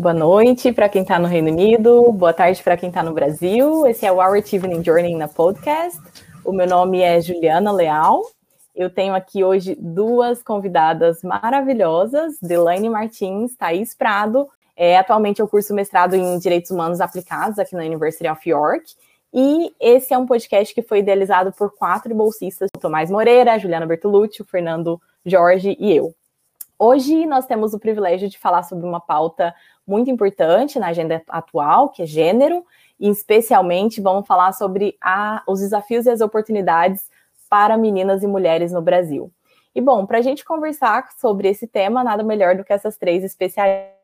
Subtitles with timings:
[0.00, 3.86] Boa noite para quem está no Reino Unido, boa tarde para quem está no Brasil.
[3.86, 6.00] Esse é o Our Evening Journey na podcast.
[6.42, 8.22] O meu nome é Juliana Leal.
[8.74, 14.48] Eu tenho aqui hoje duas convidadas maravilhosas, Delaine Martins, Thaís Prado.
[14.74, 18.94] É, atualmente eu curso mestrado em Direitos Humanos Aplicados aqui na University of York.
[19.34, 24.40] E esse é um podcast que foi idealizado por quatro bolsistas: Tomás Moreira, Juliana Bertolucci,
[24.40, 26.14] o Fernando Jorge e eu.
[26.82, 29.54] Hoje nós temos o privilégio de falar sobre uma pauta
[29.90, 32.64] muito importante na agenda atual, que é gênero,
[32.98, 37.10] e especialmente vamos falar sobre a, os desafios e as oportunidades
[37.48, 39.32] para meninas e mulheres no Brasil.
[39.74, 43.24] E bom, para a gente conversar sobre esse tema, nada melhor do que essas três
[43.24, 43.99] especialistas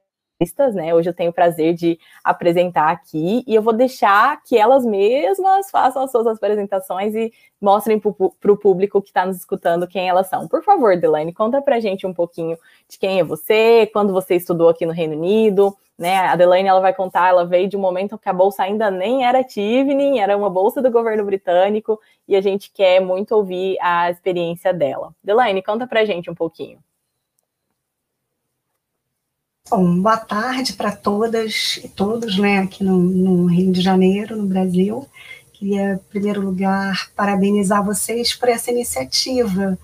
[0.75, 0.95] né?
[0.95, 5.71] Hoje eu tenho o prazer de apresentar aqui e eu vou deixar que elas mesmas
[5.71, 10.29] façam as suas apresentações e mostrem para o público que está nos escutando quem elas
[10.29, 10.47] são.
[10.47, 14.69] Por favor, Delaine, conta para gente um pouquinho de quem é você, quando você estudou
[14.69, 16.19] aqui no Reino Unido, né?
[16.19, 19.25] A Delaine ela vai contar, ela veio de um momento que a bolsa ainda nem
[19.25, 24.11] era Tivning, era uma bolsa do governo britânico e a gente quer muito ouvir a
[24.11, 25.15] experiência dela.
[25.25, 26.79] Delaine, conta para gente um pouquinho.
[29.69, 34.47] Bom, boa tarde para todas e todos, né, aqui no, no, Rio de Janeiro, no
[34.47, 35.05] Brasil.
[35.53, 39.77] Queria, em primeiro lugar, parabenizar vocês por essa iniciativa,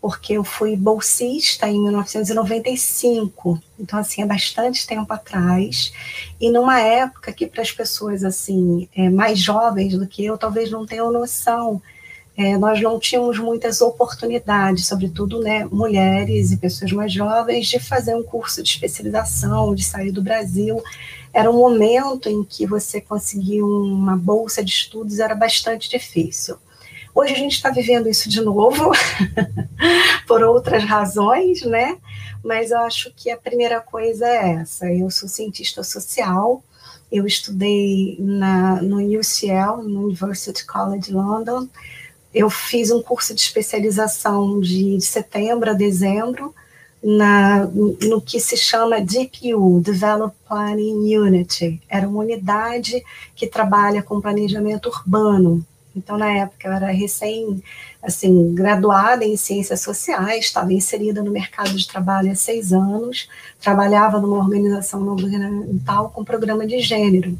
[0.00, 5.92] porque eu fui bolsista em 1995, então, assim, é bastante tempo atrás,
[6.40, 10.68] e numa época que para as pessoas, assim, é, mais jovens do que eu, talvez
[10.68, 11.80] não tenham noção
[12.36, 18.14] é, nós não tínhamos muitas oportunidades, sobretudo né, mulheres e pessoas mais jovens, de fazer
[18.14, 20.82] um curso de especialização, de sair do Brasil.
[21.32, 26.56] Era um momento em que você conseguir uma bolsa de estudos era bastante difícil.
[27.14, 28.90] Hoje a gente está vivendo isso de novo,
[30.26, 31.98] por outras razões, né?
[32.42, 34.90] Mas eu acho que a primeira coisa é essa.
[34.90, 36.64] Eu sou cientista social,
[37.10, 41.68] eu estudei na, no UCL, no University College London,
[42.34, 46.54] eu fiz um curso de especialização de setembro a dezembro
[47.02, 51.82] na, no que se chama DPU, Develop Planning Unity.
[51.88, 53.02] Era uma unidade
[53.34, 55.64] que trabalha com planejamento urbano.
[55.94, 57.62] Então, na época, eu era recém,
[58.02, 63.28] assim, graduada em ciências sociais, estava inserida no mercado de trabalho há seis anos,
[63.60, 67.38] trabalhava numa organização não governamental com programa de gênero.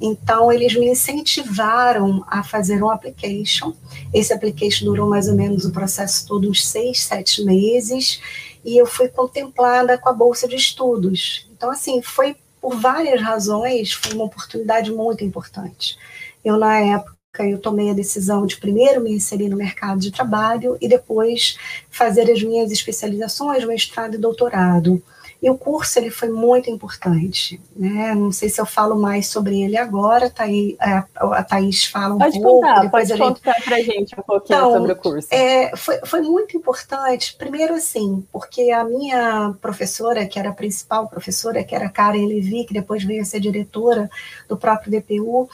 [0.00, 3.72] Então, eles me incentivaram a fazer um application.
[4.12, 8.20] Esse application durou mais ou menos o processo todo, uns seis, sete meses,
[8.64, 11.48] e eu fui contemplada com a bolsa de estudos.
[11.52, 15.98] Então, assim, foi por várias razões, foi uma oportunidade muito importante.
[16.44, 20.76] Eu, na época, eu tomei a decisão de primeiro me inserir no mercado de trabalho
[20.80, 21.56] e depois
[21.88, 25.02] fazer as minhas especializações, mestrado e doutorado.
[25.42, 28.14] E o curso ele foi muito importante, né?
[28.14, 30.32] Não sei se eu falo mais sobre ele agora,
[30.78, 31.06] a,
[31.36, 32.60] a Thaís fala um pode pouco.
[32.60, 33.18] Contar, pode gente...
[33.18, 35.28] contar para gente um pouquinho então, sobre o curso.
[35.32, 41.08] É, foi, foi muito importante, primeiro assim, porque a minha professora, que era a principal
[41.08, 44.08] professora, que era Karen Levy, que depois veio a ser diretora
[44.48, 45.48] do próprio DPU,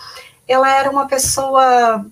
[0.49, 2.05] ela era uma pessoa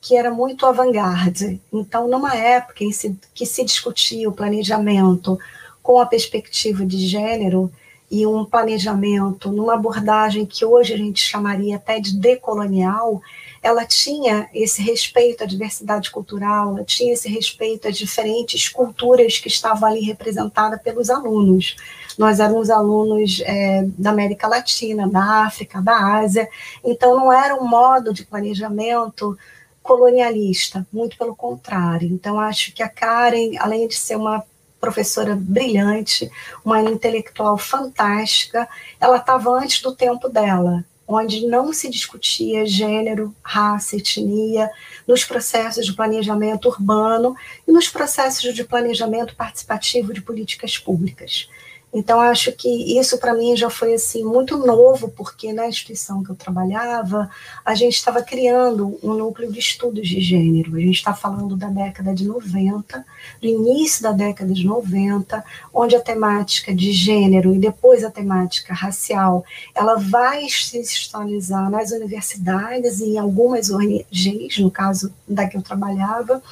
[0.00, 1.60] que era muito avant-garde.
[1.72, 2.90] Então, numa época em
[3.34, 5.38] que se discutia o planejamento
[5.82, 7.70] com a perspectiva de gênero
[8.10, 13.20] e um planejamento numa abordagem que hoje a gente chamaria até de decolonial,
[13.62, 19.48] ela tinha esse respeito à diversidade cultural, ela tinha esse respeito às diferentes culturas que
[19.48, 21.76] estavam ali representadas pelos alunos.
[22.18, 26.48] Nós éramos alunos é, da América Latina, da África, da Ásia,
[26.84, 29.38] então não era um modo de planejamento
[29.80, 32.08] colonialista, muito pelo contrário.
[32.08, 34.44] Então, acho que a Karen, além de ser uma
[34.80, 36.30] professora brilhante,
[36.64, 38.68] uma intelectual fantástica,
[39.00, 44.70] ela estava antes do tempo dela, onde não se discutia gênero, raça, etnia,
[45.06, 47.34] nos processos de planejamento urbano
[47.66, 51.48] e nos processos de planejamento participativo de políticas públicas.
[51.92, 56.30] Então, acho que isso para mim já foi assim muito novo, porque na instituição que
[56.30, 57.30] eu trabalhava,
[57.64, 60.76] a gente estava criando um núcleo de estudos de gênero.
[60.76, 63.04] A gente está falando da década de 90,
[63.40, 65.42] do início da década de 90,
[65.72, 69.42] onde a temática de gênero e depois a temática racial,
[69.74, 75.62] ela vai se institucionalizar nas universidades e em algumas ONGs, no caso da que eu
[75.62, 76.42] trabalhava,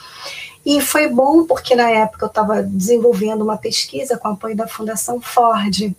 [0.66, 5.20] e foi bom porque na época eu estava desenvolvendo uma pesquisa com apoio da Fundação
[5.20, 5.94] Ford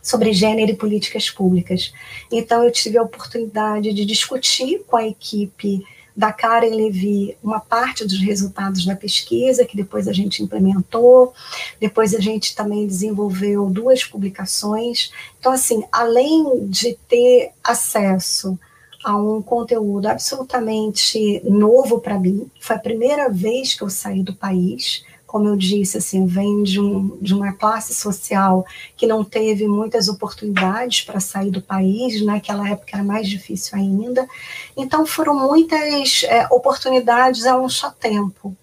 [0.00, 1.92] sobre gênero e políticas públicas.
[2.30, 5.84] Então eu tive a oportunidade de discutir com a equipe
[6.16, 11.34] da Karen Levy uma parte dos resultados da pesquisa, que depois a gente implementou,
[11.80, 15.12] depois a gente também desenvolveu duas publicações.
[15.40, 18.56] Então, assim, além de ter acesso
[19.04, 24.34] a um conteúdo absolutamente novo para mim, foi a primeira vez que eu saí do
[24.34, 28.64] país, como eu disse, assim, vem de, um, de uma classe social
[28.96, 34.26] que não teve muitas oportunidades para sair do país, naquela época era mais difícil ainda.
[34.74, 38.56] Então, foram muitas é, oportunidades a um só tempo.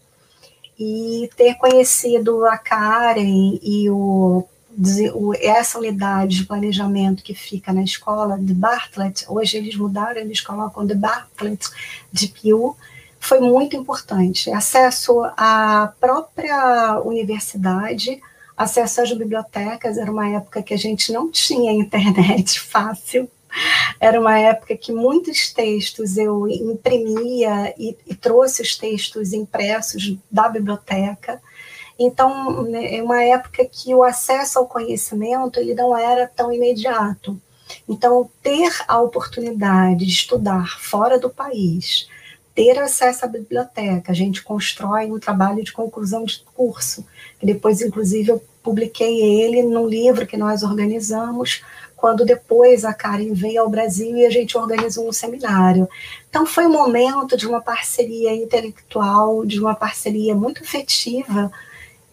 [0.78, 4.48] E ter conhecido a Karen e o, o,
[5.42, 10.86] essa unidade de planejamento que fica na escola de Bartlett, hoje eles mudaram, eles colocam
[10.86, 11.70] de Bartlett
[12.12, 12.76] de Pew,
[13.20, 14.52] foi muito importante.
[14.52, 18.22] Acesso à própria universidade,
[18.56, 23.30] acesso às bibliotecas, era uma época que a gente não tinha internet fácil,
[24.00, 30.50] era uma época que muitos textos eu imprimia e, e trouxe os textos impressos da
[30.50, 31.42] biblioteca.
[31.98, 37.40] Então, né, é uma época que o acesso ao conhecimento ele não era tão imediato.
[37.88, 42.08] Então, ter a oportunidade de estudar fora do país,
[42.54, 44.12] ter acesso à biblioteca.
[44.12, 47.06] A gente constrói um trabalho de conclusão de curso,
[47.40, 51.64] que depois, inclusive, eu publiquei ele num livro que nós organizamos,
[51.96, 55.88] quando depois a Karen veio ao Brasil e a gente organizou um seminário.
[56.30, 61.52] Então, foi um momento de uma parceria intelectual, de uma parceria muito afetiva,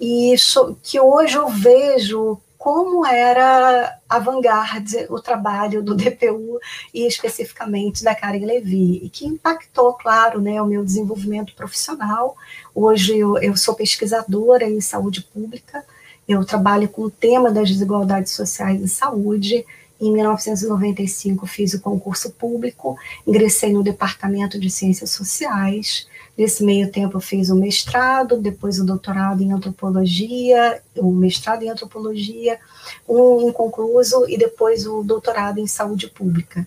[0.05, 6.59] e isso, que hoje eu vejo como era avant-garde o trabalho do DPU
[6.93, 12.37] e especificamente da Karen Levy, e que impactou, claro, né, o meu desenvolvimento profissional.
[12.75, 15.85] Hoje eu, eu sou pesquisadora em saúde pública,
[16.27, 19.65] eu trabalho com o tema das desigualdades sociais em saúde,
[20.01, 27.19] em 1995 fiz o concurso público, ingressei no Departamento de Ciências Sociais, Nesse meio tempo
[27.19, 32.59] eu fiz o mestrado, depois o doutorado em antropologia, o mestrado em antropologia,
[33.07, 36.67] um inconcluso e depois o doutorado em saúde pública.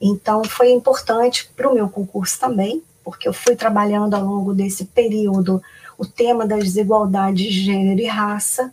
[0.00, 4.84] Então foi importante para o meu concurso também, porque eu fui trabalhando ao longo desse
[4.84, 5.62] período
[5.96, 8.72] o tema das desigualdades de gênero e raça,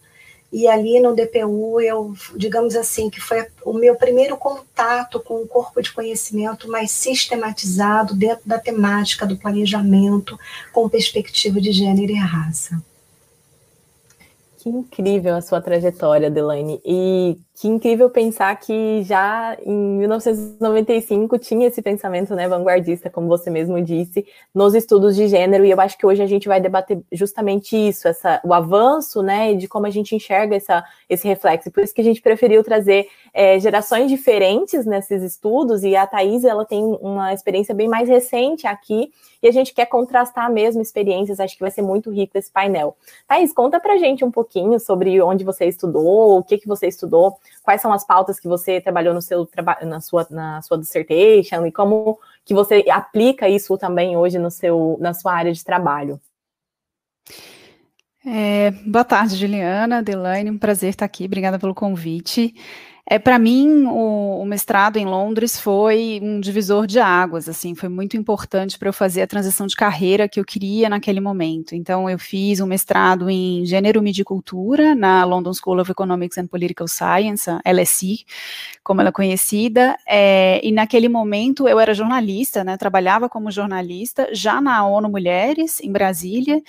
[0.55, 5.47] e ali no DPU, eu, digamos assim, que foi o meu primeiro contato com o
[5.47, 10.39] corpo de conhecimento mais sistematizado dentro da temática do planejamento
[10.71, 12.81] com perspectiva de gênero e raça.
[14.59, 16.79] Que incrível a sua trajetória, Delaine.
[16.85, 23.49] E que incrível pensar que já em 1995 tinha esse pensamento né, vanguardista, como você
[23.49, 27.01] mesmo disse, nos estudos de gênero, e eu acho que hoje a gente vai debater
[27.13, 31.71] justamente isso, essa, o avanço né, de como a gente enxerga essa, esse reflexo.
[31.71, 36.43] Por isso que a gente preferiu trazer é, gerações diferentes nesses estudos, e a Thais
[36.43, 41.39] ela tem uma experiência bem mais recente aqui, e a gente quer contrastar mesmo experiências,
[41.39, 42.97] acho que vai ser muito rico esse painel.
[43.25, 47.37] Thais, conta pra gente um pouquinho sobre onde você estudou, o que, que você estudou,
[47.63, 49.47] quais são as pautas que você trabalhou no seu
[49.83, 54.97] na sua, na sua dissertation e como que você aplica isso também hoje no seu,
[54.99, 56.19] na sua área de trabalho.
[58.25, 62.55] É, boa tarde, Juliana, Delaine, um prazer estar aqui, obrigada pelo convite.
[63.07, 67.87] É, para mim, o, o, mestrado em Londres foi um divisor de águas, assim, foi
[67.87, 71.75] muito importante para eu fazer a transição de carreira que eu queria naquele momento.
[71.75, 76.47] Então, eu fiz um mestrado em Gênero, e Cultura na London School of Economics and
[76.47, 78.25] Political Science, LSE,
[78.83, 84.29] como ela é conhecida, é, e naquele momento eu era jornalista, né, trabalhava como jornalista,
[84.31, 86.59] já na ONU Mulheres, em Brasília,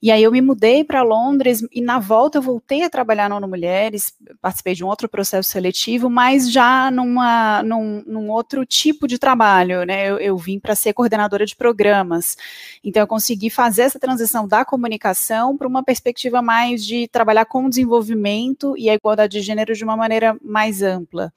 [0.00, 3.36] e aí eu me mudei para Londres, e na volta eu voltei a trabalhar na
[3.36, 5.79] ONU Mulheres, participei de um outro processo seletivo,
[6.10, 10.10] mas já numa, num, num outro tipo de trabalho, né?
[10.10, 12.36] Eu, eu vim para ser coordenadora de programas,
[12.82, 17.64] então eu consegui fazer essa transição da comunicação para uma perspectiva mais de trabalhar com
[17.64, 21.32] o desenvolvimento e a igualdade de gênero de uma maneira mais ampla.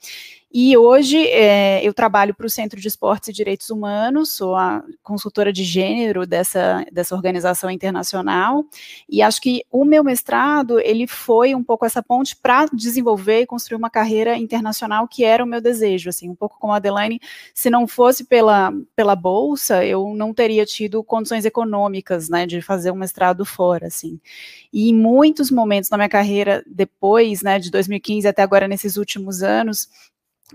[0.55, 4.83] E hoje é, eu trabalho para o Centro de Esportes e Direitos Humanos, sou a
[5.01, 8.63] consultora de gênero dessa, dessa organização internacional,
[9.09, 13.45] e acho que o meu mestrado, ele foi um pouco essa ponte para desenvolver e
[13.47, 17.19] construir uma carreira internacional que era o meu desejo, assim, um pouco como a Adelaine,
[17.51, 22.91] se não fosse pela, pela bolsa, eu não teria tido condições econômicas, né, de fazer
[22.91, 24.19] um mestrado fora, assim.
[24.71, 29.41] E em muitos momentos na minha carreira, depois, né, de 2015 até agora, nesses últimos
[29.41, 29.89] anos,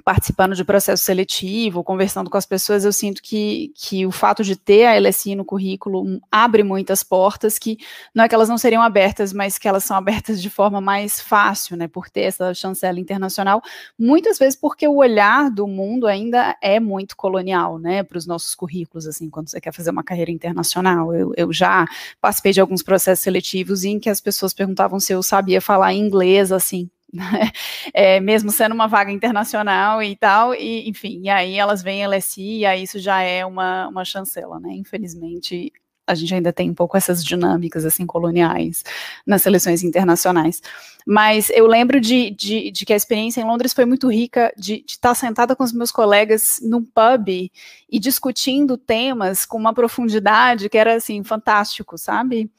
[0.05, 4.57] participando de processo seletivo, conversando com as pessoas, eu sinto que, que o fato de
[4.57, 7.79] ter a LSI no currículo abre muitas portas que
[8.15, 11.21] não é que elas não seriam abertas, mas que elas são abertas de forma mais
[11.21, 13.63] fácil, né, por ter essa chancela internacional,
[13.99, 18.55] muitas vezes porque o olhar do mundo ainda é muito colonial, né, para os nossos
[18.55, 21.15] currículos, assim, quando você quer fazer uma carreira internacional.
[21.15, 21.87] Eu, eu já
[22.21, 26.53] participei de alguns processos seletivos em que as pessoas perguntavam se eu sabia falar inglês,
[26.53, 26.89] assim,
[27.95, 32.59] é, mesmo sendo uma vaga internacional e tal, e enfim, e aí elas vêm LSI,
[32.59, 34.73] e aí isso já é uma, uma chancela, né?
[34.73, 35.73] Infelizmente,
[36.09, 38.83] a gente ainda tem um pouco essas dinâmicas assim coloniais
[39.27, 40.63] nas seleções internacionais.
[41.07, 44.85] Mas eu lembro de, de, de que a experiência em Londres foi muito rica de,
[44.87, 50.79] estar sentada com os meus colegas num pub e discutindo temas com uma profundidade que
[50.79, 52.51] era assim fantástico, sabe?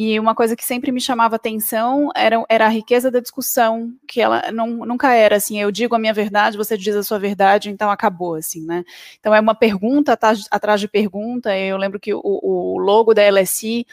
[0.00, 4.20] E uma coisa que sempre me chamava atenção era, era a riqueza da discussão, que
[4.20, 7.68] ela não, nunca era assim, eu digo a minha verdade, você diz a sua verdade,
[7.68, 8.84] então acabou, assim, né?
[9.18, 13.28] Então é uma pergunta atrás, atrás de pergunta, eu lembro que o, o logo da
[13.28, 13.84] LSI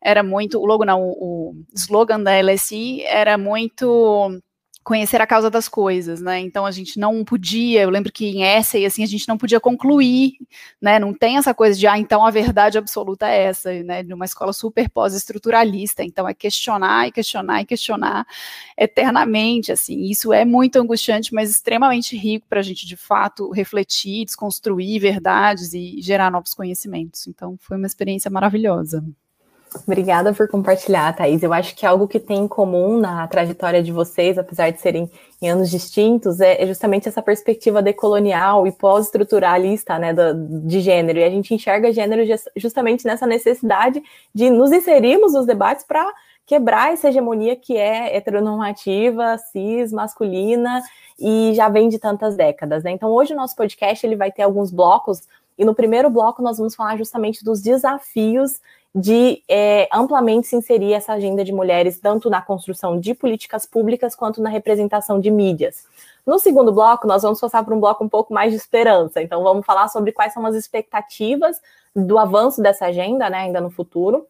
[0.00, 4.42] era muito, o logo não, o, o slogan da LSI era muito
[4.84, 6.40] conhecer a causa das coisas, né?
[6.40, 9.60] Então a gente não podia, eu lembro que em essay assim a gente não podia
[9.60, 10.34] concluir,
[10.80, 10.98] né?
[10.98, 14.02] Não tem essa coisa de ah, então a verdade absoluta é essa, né?
[14.02, 18.26] Numa escola super pós-estruturalista, então é questionar e questionar e questionar
[18.76, 20.02] eternamente, assim.
[20.02, 25.74] Isso é muito angustiante, mas extremamente rico para a gente de fato refletir, desconstruir verdades
[25.74, 27.26] e gerar novos conhecimentos.
[27.28, 29.04] Então foi uma experiência maravilhosa.
[29.86, 31.42] Obrigada por compartilhar, Thaís.
[31.42, 35.10] Eu acho que algo que tem em comum na trajetória de vocês, apesar de serem
[35.40, 40.14] em anos distintos, é, é justamente essa perspectiva decolonial e pós-estruturalista né,
[40.64, 41.18] de gênero.
[41.18, 42.22] E a gente enxerga gênero
[42.56, 44.02] justamente nessa necessidade
[44.34, 46.06] de nos inserirmos nos debates para
[46.46, 50.82] quebrar essa hegemonia que é heteronormativa, cis, masculina
[51.18, 52.82] e já vem de tantas décadas.
[52.82, 52.90] Né?
[52.90, 55.22] Então, hoje o nosso podcast ele vai ter alguns blocos
[55.56, 58.60] e no primeiro bloco nós vamos falar justamente dos desafios
[58.94, 64.14] de é, amplamente se inserir essa agenda de mulheres, tanto na construção de políticas públicas
[64.14, 65.86] quanto na representação de mídias.
[66.26, 69.22] No segundo bloco, nós vamos passar por um bloco um pouco mais de esperança.
[69.22, 71.60] Então, vamos falar sobre quais são as expectativas
[71.96, 74.26] do avanço dessa agenda, né, ainda no futuro.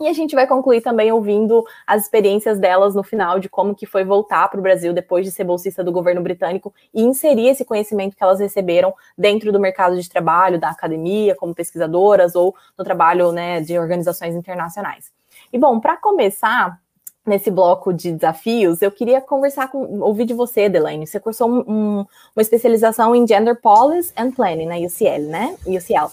[0.00, 3.84] E a gente vai concluir também ouvindo as experiências delas no final de como que
[3.84, 7.66] foi voltar para o Brasil depois de ser bolsista do governo britânico e inserir esse
[7.66, 12.84] conhecimento que elas receberam dentro do mercado de trabalho, da academia, como pesquisadoras ou no
[12.84, 15.12] trabalho né, de organizações internacionais.
[15.52, 16.80] E bom, para começar,
[17.26, 21.06] nesse bloco de desafios, eu queria conversar com, ouvir de você, Delaine.
[21.06, 25.56] Você cursou um, um, uma especialização em Gender Policy and Planning na UCL, né?
[25.66, 26.10] UCL.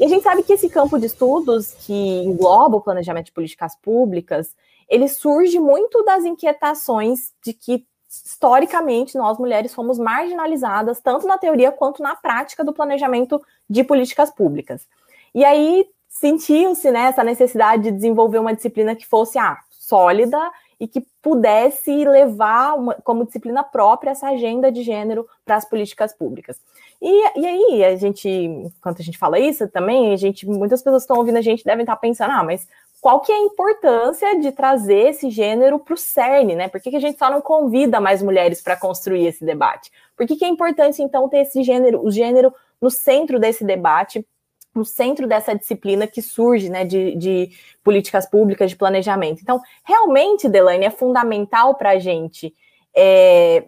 [0.00, 3.76] E a gente sabe que esse campo de estudos que engloba o planejamento de políticas
[3.76, 4.56] públicas,
[4.88, 11.70] ele surge muito das inquietações de que historicamente nós mulheres fomos marginalizadas tanto na teoria
[11.70, 14.88] quanto na prática do planejamento de políticas públicas.
[15.34, 20.88] E aí sentiu-se né, essa necessidade de desenvolver uma disciplina que fosse ah, sólida e
[20.88, 26.58] que pudesse levar uma, como disciplina própria essa agenda de gênero para as políticas públicas.
[27.02, 31.02] E, e aí, a gente, enquanto a gente fala isso também, a gente, muitas pessoas
[31.02, 32.66] que estão ouvindo a gente devem estar pensando, ah, mas
[33.00, 36.68] qual que é a importância de trazer esse gênero para o CERN, né?
[36.68, 39.90] Por que, que, a gente só não convida mais mulheres para construir esse debate?
[40.16, 44.26] Por que, que é importante, então, ter esse gênero, o gênero no centro desse debate,
[44.74, 47.50] no centro dessa disciplina que surge, né, de, de
[47.82, 49.40] políticas públicas, de planejamento?
[49.42, 52.54] Então, realmente, Delane, é fundamental para a gente
[52.94, 53.64] é,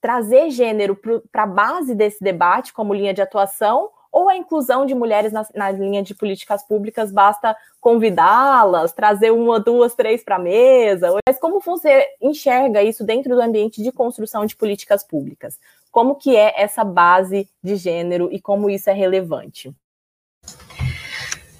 [0.00, 0.98] trazer gênero
[1.30, 5.46] para a base desse debate como linha de atuação, ou a inclusão de mulheres na,
[5.54, 11.14] na linha de políticas públicas basta convidá-las, trazer uma, duas, três para a mesa?
[11.26, 15.58] Mas como você enxerga isso dentro do ambiente de construção de políticas públicas?
[15.90, 19.74] Como que é essa base de gênero e como isso é relevante?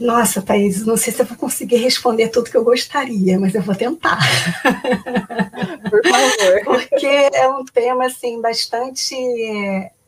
[0.01, 3.63] Nossa, Thaís, não sei se eu vou conseguir responder tudo que eu gostaria, mas eu
[3.63, 4.19] vou tentar.
[5.91, 6.65] Por favor.
[6.65, 9.15] Porque é um tema assim bastante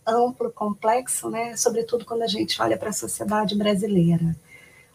[0.06, 1.56] amplo, complexo, né?
[1.56, 4.36] Sobretudo quando a gente olha para a sociedade brasileira,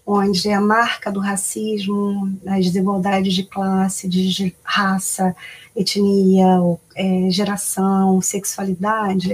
[0.06, 5.36] onde a marca do racismo, as desigualdades de classe, de raça,
[5.76, 6.60] etnia,
[6.96, 9.34] é, geração, sexualidade,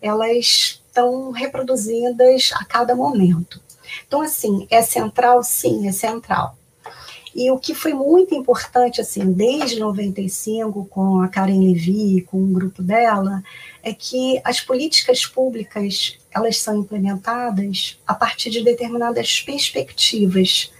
[0.00, 3.60] elas estão reproduzidas a cada momento.
[4.06, 5.42] Então, assim, é central?
[5.42, 6.56] Sim, é central.
[7.34, 12.52] E o que foi muito importante, assim, desde 95, com a Karen Levy, com o
[12.52, 13.42] grupo dela,
[13.82, 20.70] é que as políticas públicas, elas são implementadas a partir de determinadas perspectivas.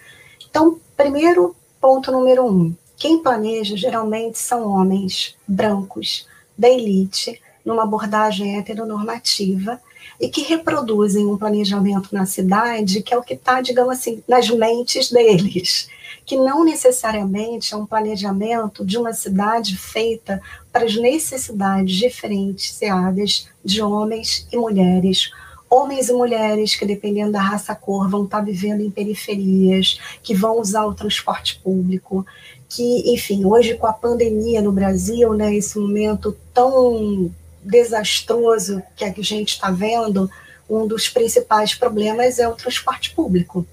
[0.49, 8.59] Então, primeiro ponto número um, quem planeja geralmente são homens brancos, da elite, numa abordagem
[8.59, 9.81] heteronormativa
[10.23, 14.49] e que reproduzem um planejamento na cidade que é o que está, digamos assim, nas
[14.49, 15.89] mentes deles,
[16.25, 20.41] que não necessariamente é um planejamento de uma cidade feita
[20.73, 25.33] para as necessidades diferenciadas de homens e mulheres,
[25.69, 30.37] homens e mulheres que, dependendo da raça cor, vão estar tá vivendo em periferias, que
[30.37, 32.25] vão usar o transporte público,
[32.69, 37.29] que, enfim, hoje com a pandemia no Brasil, né, esse momento tão
[37.63, 40.31] desastroso que a gente está vendo,
[40.69, 43.67] um dos principais problemas é o transporte público.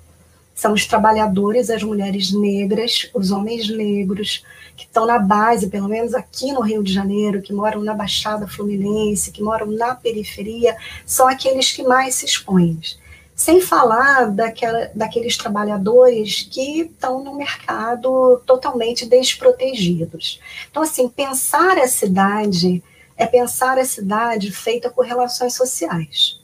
[0.53, 4.43] São os trabalhadores, as mulheres negras, os homens negros,
[4.75, 8.47] que estão na base, pelo menos aqui no Rio de Janeiro, que moram na Baixada
[8.47, 12.79] Fluminense, que moram na periferia, são aqueles que mais se expõem.
[13.35, 20.41] Sem falar daquela, daqueles trabalhadores que estão no mercado totalmente desprotegidos.
[20.69, 22.83] Então, assim, pensar a cidade
[23.19, 26.39] é pensar a cidade feita por relações sociais.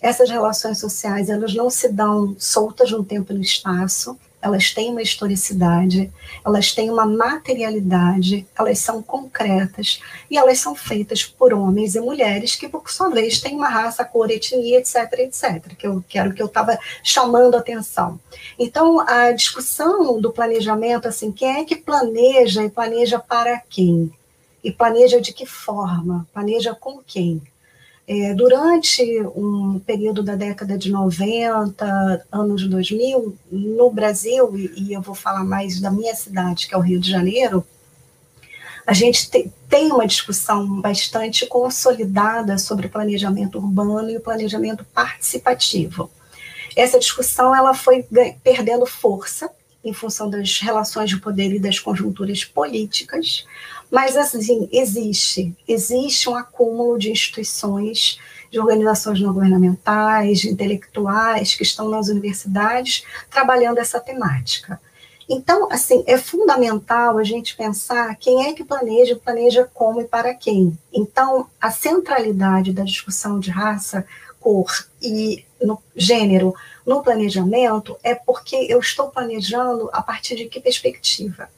[0.00, 4.90] Essas relações sociais, elas não se dão soltas no tempo e no espaço, elas têm
[4.90, 6.10] uma historicidade,
[6.44, 12.54] elas têm uma materialidade, elas são concretas e elas são feitas por homens e mulheres
[12.54, 16.40] que, por sua vez, têm uma raça, cor, etnia, etc, etc, que eu quero que
[16.40, 18.20] eu estava chamando a atenção.
[18.58, 24.12] Então, a discussão do planejamento, assim, quem é que planeja e planeja para quem?
[24.66, 26.26] E planeja de que forma?
[26.34, 27.40] Planeja com quem?
[28.04, 29.00] É, durante
[29.36, 35.44] um período da década de 90, anos 2000, no Brasil, e, e eu vou falar
[35.44, 37.64] mais da minha cidade, que é o Rio de Janeiro,
[38.84, 46.10] a gente te, tem uma discussão bastante consolidada sobre planejamento urbano e o planejamento participativo.
[46.74, 48.04] Essa discussão ela foi
[48.42, 49.48] perdendo força
[49.88, 53.46] em função das relações de poder e das conjunturas políticas,
[53.90, 58.18] mas, assim, existe, existe um acúmulo de instituições,
[58.50, 64.80] de organizações não governamentais, de intelectuais que estão nas universidades trabalhando essa temática.
[65.28, 70.32] Então, assim, é fundamental a gente pensar quem é que planeja, planeja como e para
[70.34, 70.78] quem.
[70.92, 74.06] Então, a centralidade da discussão de raça,
[74.38, 74.70] cor
[75.02, 76.54] e no gênero
[76.86, 81.48] no planejamento é porque eu estou planejando a partir de que perspectiva?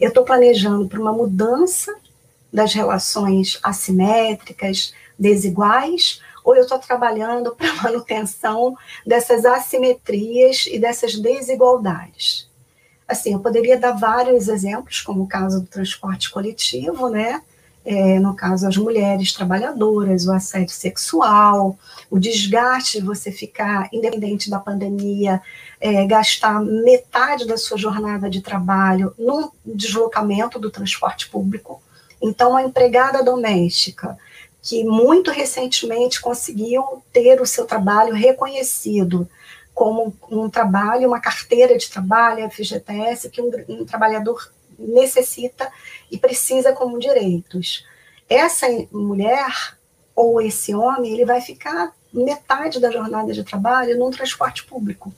[0.00, 1.94] Eu estou planejando para uma mudança
[2.52, 8.76] das relações assimétricas, desiguais, ou eu estou trabalhando para a manutenção
[9.06, 12.50] dessas assimetrias e dessas desigualdades.
[13.06, 17.42] Assim, eu poderia dar vários exemplos, como o caso do transporte coletivo, né?
[17.84, 21.76] É, no caso, as mulheres trabalhadoras, o assédio sexual,
[22.08, 25.42] o desgaste de você ficar, independente da pandemia,
[25.80, 31.82] é, gastar metade da sua jornada de trabalho no deslocamento do transporte público.
[32.20, 34.16] Então, uma empregada doméstica
[34.62, 39.28] que muito recentemente conseguiu ter o seu trabalho reconhecido
[39.74, 45.70] como um trabalho, uma carteira de trabalho, FGTS, que um, um trabalhador necessita
[46.10, 47.86] e precisa como direitos.
[48.28, 49.76] Essa mulher
[50.14, 55.12] ou esse homem, ele vai ficar metade da jornada de trabalho num transporte público.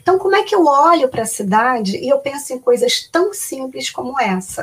[0.00, 3.32] Então, como é que eu olho para a cidade e eu penso em coisas tão
[3.32, 4.62] simples como essa?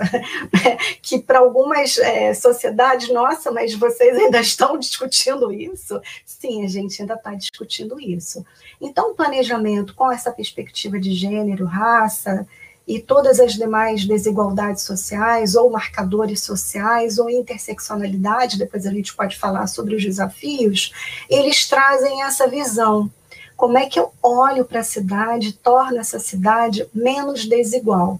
[1.02, 6.00] que para algumas é, sociedades, nossa, mas vocês ainda estão discutindo isso?
[6.26, 8.46] Sim, a gente ainda está discutindo isso.
[8.80, 12.48] Então, o planejamento com essa perspectiva de gênero, raça
[12.92, 19.38] e todas as demais desigualdades sociais, ou marcadores sociais, ou interseccionalidade, depois a gente pode
[19.38, 20.92] falar sobre os desafios,
[21.30, 23.10] eles trazem essa visão.
[23.56, 28.20] Como é que eu olho para a cidade, torno essa cidade menos desigual?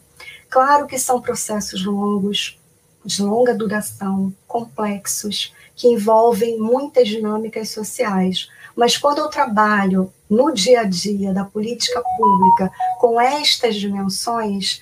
[0.50, 2.58] Claro que são processos longos,
[3.04, 8.48] de longa duração, complexos, que envolvem muitas dinâmicas sociais.
[8.76, 14.82] Mas quando eu trabalho no dia a dia da política pública com estas dimensões,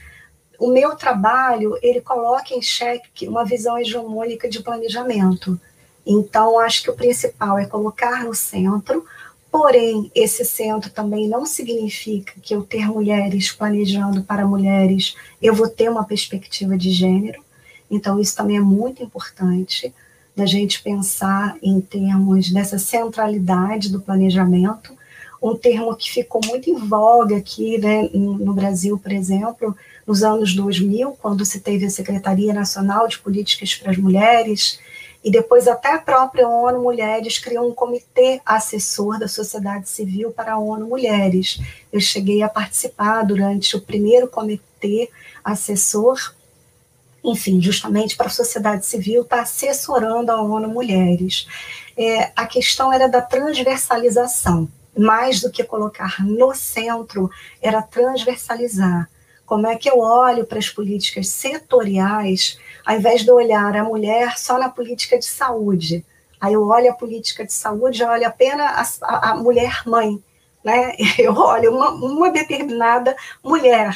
[0.60, 5.60] o meu trabalho ele coloca em xeque uma visão hegemônica de planejamento.
[6.06, 9.06] Então, acho que o principal é colocar no centro,
[9.52, 15.68] porém, esse centro também não significa que eu ter mulheres planejando para mulheres, eu vou
[15.68, 17.44] ter uma perspectiva de gênero.
[17.90, 19.94] Então, isso também é muito importante
[20.40, 24.98] da gente pensar em termos dessa centralidade do planejamento,
[25.42, 29.76] um termo que ficou muito em voga aqui né, no Brasil, por exemplo,
[30.08, 34.80] nos anos 2000, quando se teve a Secretaria Nacional de Políticas para as Mulheres,
[35.22, 40.54] e depois até a própria ONU Mulheres criou um comitê assessor da sociedade civil para
[40.54, 41.60] a ONU Mulheres.
[41.92, 45.10] Eu cheguei a participar durante o primeiro comitê
[45.44, 46.34] assessor
[47.24, 51.48] enfim, justamente para a sociedade civil, está assessorando a ONU Mulheres.
[51.98, 57.30] É, a questão era da transversalização, mais do que colocar no centro,
[57.62, 59.10] era transversalizar.
[59.46, 64.38] Como é que eu olho para as políticas setoriais, ao invés de olhar a mulher
[64.38, 66.06] só na política de saúde?
[66.40, 70.24] Aí eu olho a política de saúde, eu olho apenas a, a, a mulher mãe,
[70.64, 70.96] né?
[71.18, 73.96] Eu olho uma, uma determinada mulher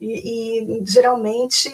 [0.00, 1.70] e, e geralmente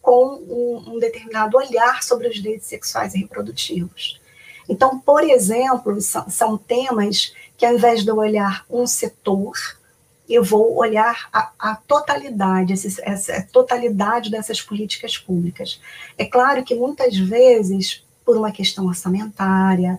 [0.00, 4.20] com um, um, determinado olhar sobre os direitos sexuais e reprodutivos.
[4.68, 9.54] Então, por exemplo, são, são temas que, ao invés de eu olhar um setor,
[10.28, 15.80] eu vou olhar a, a totalidade, essa, essa totalidade dessas políticas públicas.
[16.16, 19.98] É claro que muitas vezes, por uma questão orçamentária,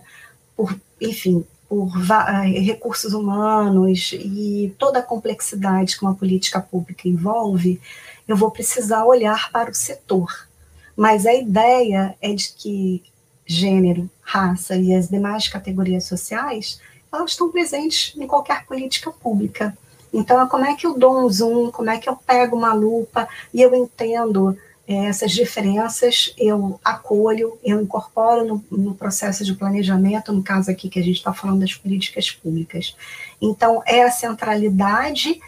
[0.56, 7.80] por, enfim, por eh, recursos humanos e toda a complexidade que uma política pública envolve,
[8.26, 10.48] eu vou precisar olhar para o setor.
[10.96, 13.02] Mas a ideia é de que
[13.46, 16.80] gênero, raça e as demais categorias sociais,
[17.12, 19.76] elas estão presentes em qualquer política pública.
[20.12, 23.28] Então, como é que eu dou um zoom, como é que eu pego uma lupa
[23.52, 30.32] e eu entendo é, essas diferenças eu acolho, eu incorporo no, no, processo de planejamento,
[30.32, 32.94] no caso aqui que a gente está falando das políticas públicas.
[33.40, 35.40] Então, é a centralidade,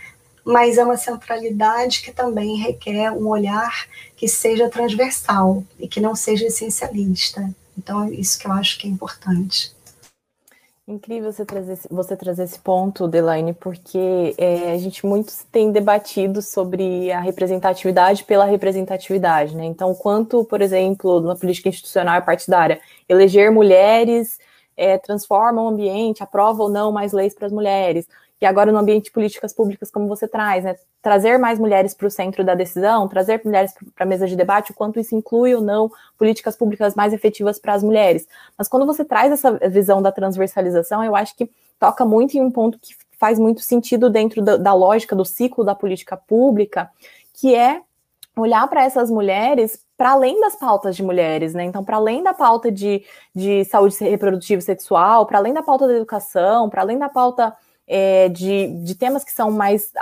[0.42, 6.16] mas é uma centralidade que também requer um olhar que seja transversal e que não
[6.16, 7.55] seja essencialista.
[7.77, 9.76] Então, é isso que eu acho que é importante.
[10.88, 15.72] Incrível você trazer, esse, você trazer esse ponto, Delaine, porque é, a gente muito tem
[15.72, 19.64] debatido sobre a representatividade pela representatividade, né?
[19.64, 24.38] Então, quanto, por exemplo, na política institucional e partidária, eleger mulheres
[24.77, 28.07] é, transforma o ambiente, aprova ou não mais leis para as mulheres,
[28.40, 30.77] e agora no ambiente de políticas públicas, como você traz, né?
[31.01, 34.72] Trazer mais mulheres para o centro da decisão, trazer mulheres para a mesa de debate,
[34.72, 38.29] o quanto isso inclui ou não políticas públicas mais efetivas para as mulheres.
[38.57, 42.51] Mas quando você traz essa visão da transversalização, eu acho que toca muito em um
[42.51, 46.90] ponto que faz muito sentido dentro da, da lógica do ciclo da política pública,
[47.33, 47.81] que é
[48.37, 51.64] olhar para essas mulheres para além das pautas de mulheres, né?
[51.64, 53.03] Então, para além da pauta de,
[53.35, 57.57] de saúde reprodutiva e sexual, para além da pauta da educação, para além da pauta
[57.87, 59.92] é, de, de temas que são mais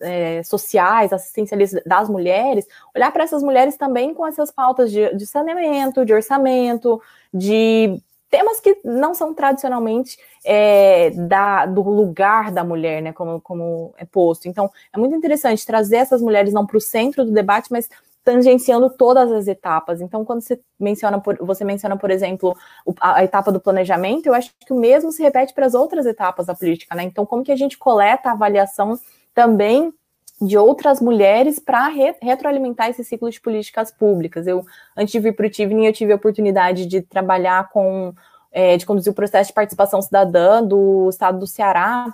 [0.00, 5.26] é, sociais, assistencialistas das mulheres, olhar para essas mulheres também com essas pautas de, de
[5.26, 7.00] saneamento, de orçamento,
[7.32, 13.94] de temas que não são tradicionalmente é, da, do lugar da mulher, né, como, como
[13.98, 14.48] é posto.
[14.48, 17.90] Então, é muito interessante trazer essas mulheres não para o centro do debate, mas
[18.24, 20.00] tangenciando todas as etapas.
[20.00, 22.56] Então, quando você menciona, por, você menciona, por exemplo,
[23.00, 26.46] a, etapa do planejamento, eu acho que o mesmo se repete para as outras etapas
[26.46, 27.02] da política, né?
[27.02, 28.98] Então, como que a gente coleta a avaliação
[29.34, 29.92] também
[30.40, 34.46] de outras mulheres para re, retroalimentar esse ciclo de políticas públicas.
[34.46, 34.64] Eu,
[34.96, 38.12] antes de vir para o Tivni, eu tive a oportunidade de trabalhar com,
[38.50, 42.12] é, de conduzir o processo de participação cidadã do estado do Ceará,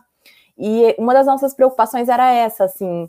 [0.58, 3.08] e uma das nossas preocupações era essa, assim,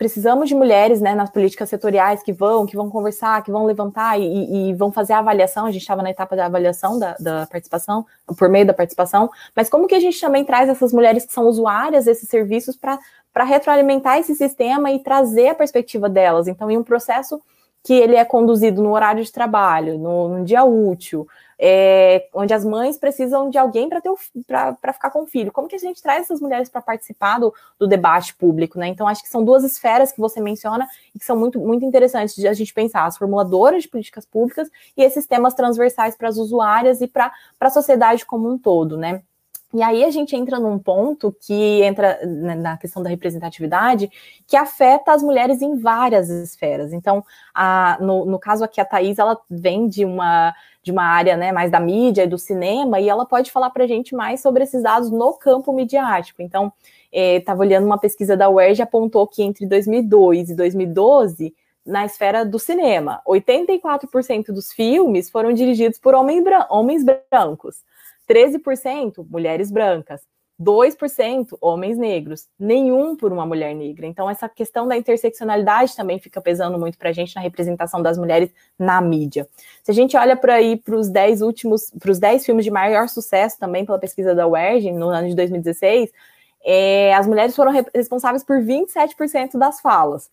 [0.00, 4.18] precisamos de mulheres né, nas políticas setoriais que vão, que vão conversar, que vão levantar
[4.18, 5.66] e, e vão fazer a avaliação.
[5.66, 8.06] A gente estava na etapa da avaliação da, da, participação,
[8.38, 11.46] por meio da participação, mas como que a gente também traz essas mulheres que são
[11.46, 16.48] usuárias desses serviços para retroalimentar esse sistema e trazer a perspectiva delas?
[16.48, 17.38] Então, em um processo
[17.84, 21.28] que ele é conduzido no horário de trabalho, no, no dia útil,
[21.62, 25.52] é, onde as mães precisam de alguém para ficar com o filho.
[25.52, 28.88] Como que a gente traz essas mulheres para participar do, do, debate público, né?
[28.88, 32.34] Então, acho que são duas esferas que você menciona e que são muito, muito interessantes
[32.34, 36.38] de a gente pensar, as formuladoras de políticas públicas e esses temas transversais para as
[36.38, 39.22] usuárias e para a sociedade como um todo, né?
[39.72, 44.10] E aí a gente entra num ponto que entra né, na questão da representatividade,
[44.46, 46.92] que afeta as mulheres em várias esferas.
[46.92, 50.52] Então, a, no, no, caso aqui, a Thais, ela vem de uma,
[50.82, 53.84] de uma área né, mais da mídia e do cinema, e ela pode falar para
[53.84, 56.42] a gente mais sobre esses dados no campo midiático.
[56.42, 56.72] Então,
[57.12, 61.54] estava é, olhando uma pesquisa da UERJ, apontou que entre 2002 e 2012,
[61.86, 67.84] na esfera do cinema, 84% dos filmes foram dirigidos por homens brancos.
[68.30, 70.20] 13% mulheres brancas,
[70.60, 74.06] 2% homens negros, nenhum por uma mulher negra.
[74.06, 78.18] Então, essa questão da interseccionalidade também fica pesando muito para a gente na representação das
[78.18, 79.48] mulheres na mídia.
[79.82, 82.70] Se a gente olha por aí para os 10 últimos, para os 10 filmes de
[82.70, 86.12] maior sucesso também pela pesquisa da UERJ, no ano de 2016,
[86.62, 90.30] é, as mulheres foram responsáveis por 27% das falas.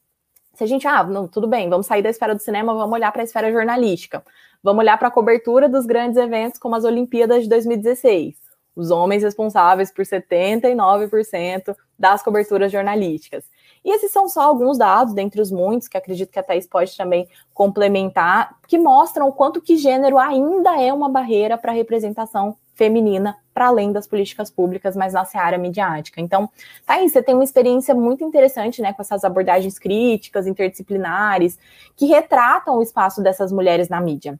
[0.58, 3.12] Se a gente, ah, não, tudo bem, vamos sair da esfera do cinema, vamos olhar
[3.12, 4.24] para a esfera jornalística.
[4.63, 8.36] Vamos olhar para a cobertura dos grandes eventos, como as Olimpíadas de 2016.
[8.76, 13.43] Os homens responsáveis por 79% das coberturas jornalísticas.
[13.86, 16.98] E esses são só alguns dados, dentre os muitos, que acredito que a Thais pode
[16.98, 22.58] também complementar, que mostram o quanto que gênero ainda é uma barreira para a representação
[22.78, 26.22] feminina para além das políticas públicas, mas na seara midiática.
[26.22, 26.48] Então,
[26.86, 31.58] Thaís, você tem uma experiência muito interessante, né, com essas abordagens críticas, interdisciplinares,
[31.96, 34.40] que retratam o espaço dessas mulheres na mídia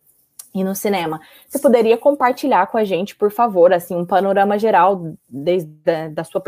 [0.62, 1.22] e no cinema.
[1.48, 6.24] Você poderia compartilhar com a gente, por favor, assim, um panorama geral desde a, da
[6.24, 6.42] sua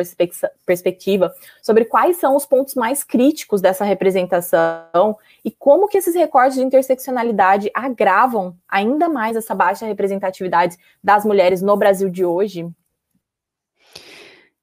[0.66, 6.58] perspectiva sobre quais são os pontos mais críticos dessa representação e como que esses recortes
[6.58, 12.68] de interseccionalidade agravam ainda mais essa baixa representatividade das mulheres no Brasil de hoje?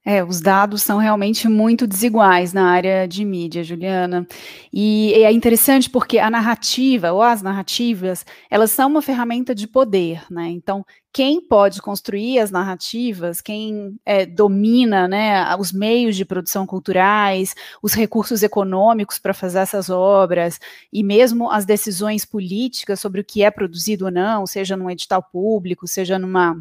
[0.09, 4.25] É, os dados são realmente muito desiguais na área de mídia, Juliana.
[4.73, 10.23] E é interessante porque a narrativa, ou as narrativas, elas são uma ferramenta de poder,
[10.31, 10.49] né?
[10.49, 17.53] Então, quem pode construir as narrativas, quem é, domina né, os meios de produção culturais,
[17.83, 20.61] os recursos econômicos para fazer essas obras,
[20.92, 25.21] e mesmo as decisões políticas sobre o que é produzido ou não, seja num edital
[25.33, 26.57] público, seja numa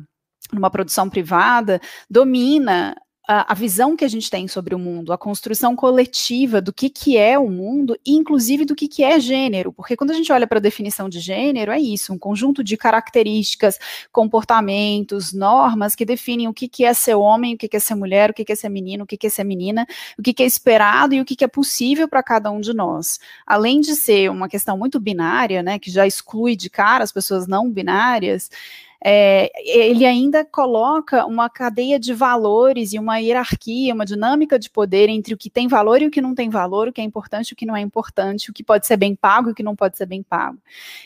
[0.54, 2.96] numa produção privada, domina
[3.28, 7.18] a, visão que a gente tem sobre o mundo, a construção coletiva do que, que
[7.18, 10.46] é o mundo, e inclusive do que, que é gênero, porque quando a gente olha
[10.46, 13.80] para a definição de gênero, é isso, um conjunto de características,
[14.12, 17.96] comportamentos, normas que definem o que, que é ser homem, o que, que é ser
[17.96, 20.34] mulher, o que, que é ser menino, o que, que é ser menina, o que,
[20.34, 23.20] que é esperado e o que, que é possível para cada um de nós.
[23.46, 27.48] Além de ser uma questão muito binária, né, que já exclui de cara as pessoas
[27.48, 28.50] não binárias,
[29.04, 35.10] é, ele ainda coloca uma cadeia de valores e uma hierarquia, uma dinâmica de poder
[35.10, 37.50] entre o que tem valor e o que não tem valor, o que é importante
[37.50, 39.64] e o que não é importante, o que pode ser bem pago e o que
[39.64, 40.58] não pode ser bem pago.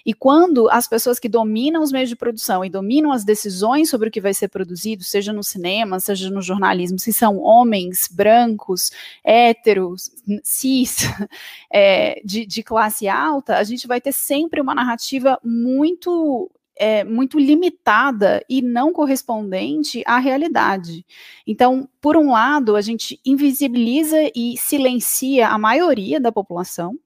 [0.06, 4.10] E quando as pessoas que dominam os meios de produção e dominam as decisões sobre
[4.10, 8.92] o que vai ser produzido, seja no cinema, seja no jornalismo, se são homens, brancos,
[9.24, 10.12] héteros,
[10.44, 11.00] cis,
[11.72, 16.50] é, de, de classe alta, a gente vai ter sempre uma narrativa muito
[16.80, 21.06] é, muito limitada e não correspondente à realidade.
[21.46, 26.98] Então, por um lado, a gente invisibiliza e silencia a maioria da população,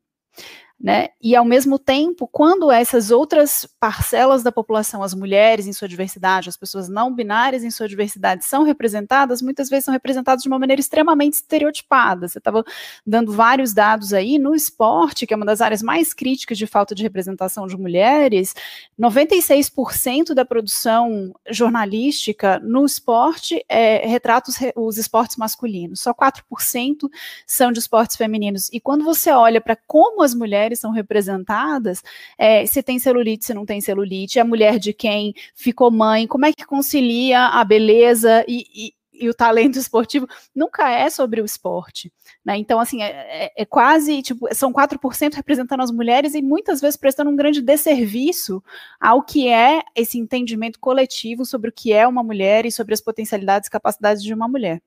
[0.80, 1.10] né?
[1.22, 6.50] E ao mesmo tempo, quando essas outras parcelas da população, as mulheres em sua diversidade,
[6.50, 10.60] as pessoas não binárias em sua diversidade, são representadas, muitas vezes são representadas de uma
[10.60, 12.28] maneira extremamente estereotipada.
[12.28, 12.66] Você estava
[13.06, 16.94] dando vários dados aí no esporte, que é uma das áreas mais críticas de falta
[16.94, 18.54] de representação de mulheres,
[19.00, 27.10] 96% da produção jornalística no esporte é, retrata os, os esportes masculinos, só 4%
[27.48, 28.70] são de esportes femininos.
[28.74, 32.02] E quando você olha para como as mulheres mulheres são representadas,
[32.38, 36.46] é, se tem celulite, se não tem celulite, a mulher de quem ficou mãe, como
[36.46, 41.46] é que concilia a beleza e, e e o talento esportivo nunca é sobre o
[41.46, 42.12] esporte,
[42.44, 42.58] né?
[42.58, 46.98] Então, assim, é, é, é quase, tipo, são 4% representando as mulheres e muitas vezes
[46.98, 48.62] prestando um grande desserviço
[49.00, 53.02] ao que é esse entendimento coletivo sobre o que é uma mulher e sobre as
[53.02, 54.82] potencialidades e capacidades de uma mulher.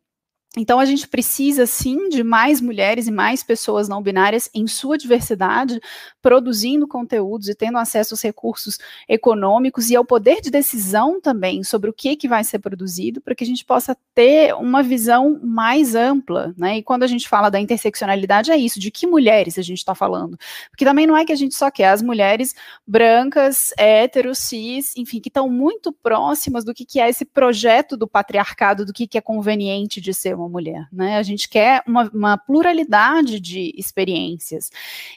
[0.59, 4.97] Então, a gente precisa, sim, de mais mulheres e mais pessoas não binárias em sua
[4.97, 5.79] diversidade,
[6.23, 11.91] produzindo conteúdos e tendo acesso aos recursos econômicos e ao poder de decisão também sobre
[11.91, 15.95] o que, que vai ser produzido, para que a gente possa ter uma visão mais
[15.95, 16.55] ampla.
[16.57, 16.79] Né?
[16.79, 19.95] E quando a gente fala da interseccionalidade, é isso, de que mulheres a gente está
[19.95, 20.39] falando.
[20.71, 22.55] Porque também não é que a gente só quer as mulheres
[22.87, 28.09] brancas, héteros, cis, enfim, que estão muito próximas do que, que é esse projeto do
[28.09, 31.17] patriarcado, do que, que é conveniente de ser uma uma mulher, né?
[31.17, 34.71] A gente quer uma, uma pluralidade de experiências.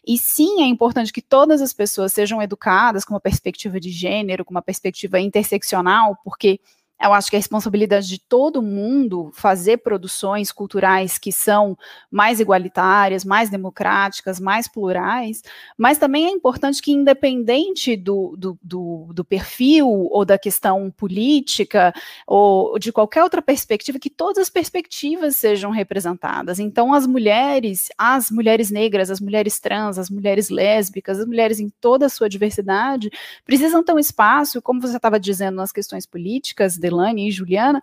[0.06, 4.44] E sim, é importante que todas as pessoas sejam educadas com uma perspectiva de gênero,
[4.44, 6.60] com uma perspectiva interseccional, porque
[7.02, 11.78] eu acho que é responsabilidade de todo mundo fazer produções culturais que são
[12.12, 15.42] mais igualitárias, mais democráticas, mais plurais,
[15.78, 21.94] mas também é importante que, independente do, do, do, do perfil ou da questão política
[22.28, 26.60] ou de qualquer outra perspectiva, que todas as perspectivas sejam representadas.
[26.60, 31.70] Então, as mulheres, as mulheres negras, as mulheres trans, as mulheres lésbicas, as mulheres em
[31.80, 33.10] toda a sua diversidade,
[33.46, 37.82] precisam ter um espaço, como você estava dizendo nas questões políticas, Delane e Juliana,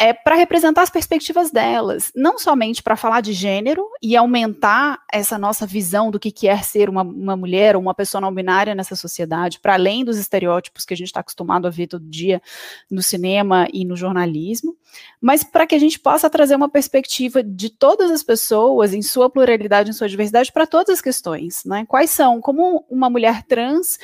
[0.00, 5.36] é para representar as perspectivas delas, não somente para falar de gênero e aumentar essa
[5.36, 8.76] nossa visão do que, que é ser uma, uma mulher ou uma pessoa não binária
[8.76, 12.40] nessa sociedade, para além dos estereótipos que a gente está acostumado a ver todo dia
[12.88, 14.76] no cinema e no jornalismo,
[15.20, 19.28] mas para que a gente possa trazer uma perspectiva de todas as pessoas, em sua
[19.28, 21.64] pluralidade, em sua diversidade, para todas as questões.
[21.64, 21.84] Né?
[21.88, 22.40] Quais são?
[22.40, 23.98] Como uma mulher trans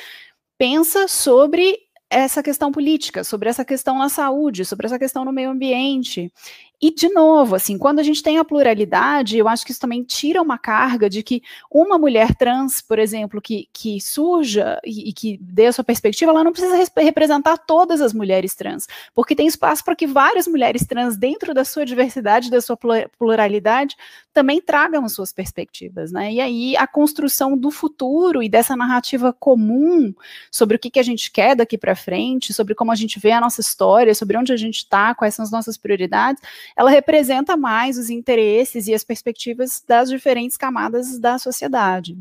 [0.59, 1.84] pensa sobre
[2.15, 6.33] essa questão política, sobre essa questão na saúde, sobre essa questão no meio ambiente.
[6.81, 10.03] E, de novo, assim, quando a gente tem a pluralidade, eu acho que isso também
[10.03, 15.13] tira uma carga de que uma mulher trans, por exemplo, que, que surja e, e
[15.13, 19.47] que dê a sua perspectiva, ela não precisa representar todas as mulheres trans, porque tem
[19.47, 22.77] espaço para que várias mulheres trans, dentro da sua diversidade, da sua
[23.19, 23.97] pluralidade,
[24.35, 26.33] também tragam suas perspectivas, né?
[26.33, 30.13] E aí a construção do futuro e dessa narrativa comum
[30.51, 33.31] sobre o que, que a gente quer daqui para frente, sobre como a gente vê
[33.31, 36.43] a nossa história, sobre onde a gente está, quais são as nossas prioridades,
[36.77, 42.17] ela representa mais os interesses e as perspectivas das diferentes camadas da sociedade.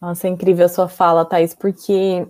[0.00, 2.26] Nossa, é incrível a sua fala, Thais, porque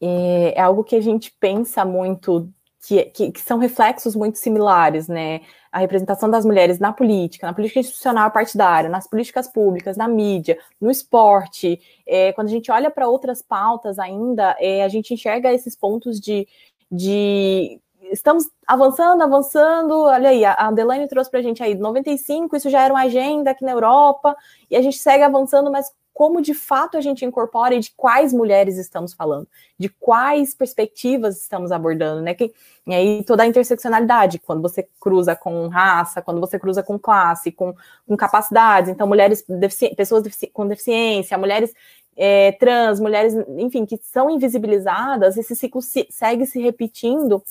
[0.00, 2.48] é, é algo que a gente pensa muito,
[2.86, 5.42] que, que, que, são reflexos muito similares, né?
[5.70, 10.58] A representação das mulheres na política, na política institucional partidária, nas políticas públicas, na mídia,
[10.80, 11.78] no esporte.
[12.06, 16.18] É, quando a gente olha para outras pautas ainda, é, a gente enxerga esses pontos
[16.18, 16.48] de,
[16.90, 17.78] de
[18.12, 20.02] estamos avançando, avançando.
[20.02, 23.50] Olha aí, a Adelaine trouxe para a gente aí 95, isso já era uma agenda
[23.50, 24.36] aqui na Europa,
[24.70, 28.32] e a gente segue avançando, mas como de fato a gente incorpora e de quais
[28.32, 29.48] mulheres estamos falando,
[29.78, 32.34] de quais perspectivas estamos abordando, né?
[32.34, 32.52] Que,
[32.86, 37.50] e aí toda a interseccionalidade, quando você cruza com raça, quando você cruza com classe,
[37.50, 37.74] com,
[38.06, 41.72] com capacidades, então mulheres, defici pessoas defici com deficiência, mulheres
[42.16, 47.42] é, trans, mulheres, enfim, que são invisibilizadas, esse ciclo se, segue se repetindo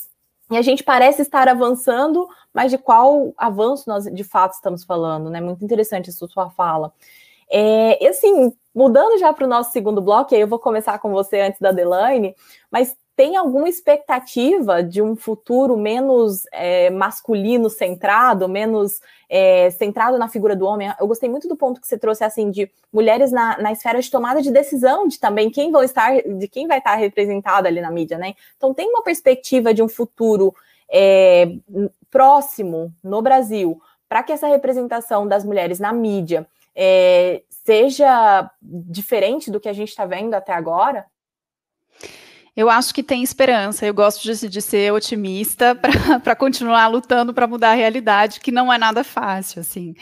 [0.51, 5.29] e a gente parece estar avançando, mas de qual avanço nós de fato estamos falando,
[5.29, 5.39] né?
[5.39, 6.93] Muito interessante isso sua fala.
[7.49, 11.11] É, e assim, mudando já para o nosso segundo bloco, aí eu vou começar com
[11.11, 12.35] você antes da Delaine,
[12.69, 20.27] mas tem alguma expectativa de um futuro menos é, masculino centrado, menos é, centrado na
[20.27, 20.91] figura do homem?
[20.99, 24.10] Eu gostei muito do ponto que você trouxe assim de mulheres na, na esfera de
[24.10, 27.91] tomada de decisão, de também quem vão estar, de quem vai estar representado ali na
[27.91, 28.34] mídia, né?
[28.57, 30.51] Então tem uma perspectiva de um futuro
[30.91, 31.47] é,
[32.10, 33.79] próximo no Brasil
[34.10, 39.89] para que essa representação das mulheres na mídia é, seja diferente do que a gente
[39.89, 41.05] está vendo até agora?
[42.53, 43.85] Eu acho que tem esperança.
[43.85, 45.73] Eu gosto de, de ser otimista
[46.21, 49.61] para continuar lutando para mudar a realidade, que não é nada fácil.
[49.61, 49.93] Assim,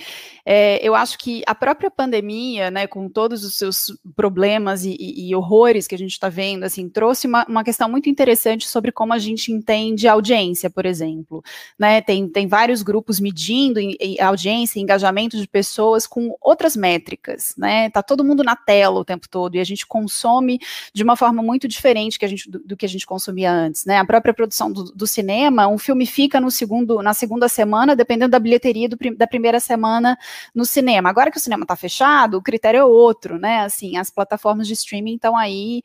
[0.44, 5.30] é, eu acho que a própria pandemia, né, com todos os seus problemas e, e,
[5.30, 8.92] e horrores que a gente está vendo, assim, trouxe uma, uma, questão muito interessante sobre
[8.92, 11.44] como a gente entende audiência, por exemplo.
[11.78, 12.02] Né?
[12.02, 13.80] Tem, tem vários grupos medindo
[14.20, 17.54] a audiência, engajamento de pessoas com outras métricas.
[17.56, 17.92] Né?
[17.92, 20.60] Tá todo mundo na tela o tempo todo e a gente consome
[20.92, 23.52] de uma forma muito diferente que a gente gente, do, do, que a gente consumia
[23.52, 23.98] antes, né?
[23.98, 28.32] A própria produção do, do, cinema, um filme fica no segundo, na segunda semana, dependendo
[28.32, 30.18] da bilheteria do, da primeira semana
[30.56, 31.10] no cinema.
[31.10, 33.60] Agora que o cinema está fechado, o critério é outro, né?
[33.62, 35.82] Assim, as plataformas de streaming estão aí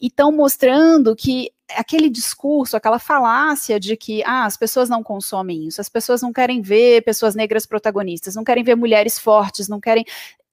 [0.00, 5.66] e estão mostrando que aquele discurso, aquela falácia de que ah, as pessoas não consomem
[5.66, 9.80] isso, as pessoas não querem ver pessoas negras protagonistas, não querem ver mulheres fortes, não
[9.80, 10.04] querem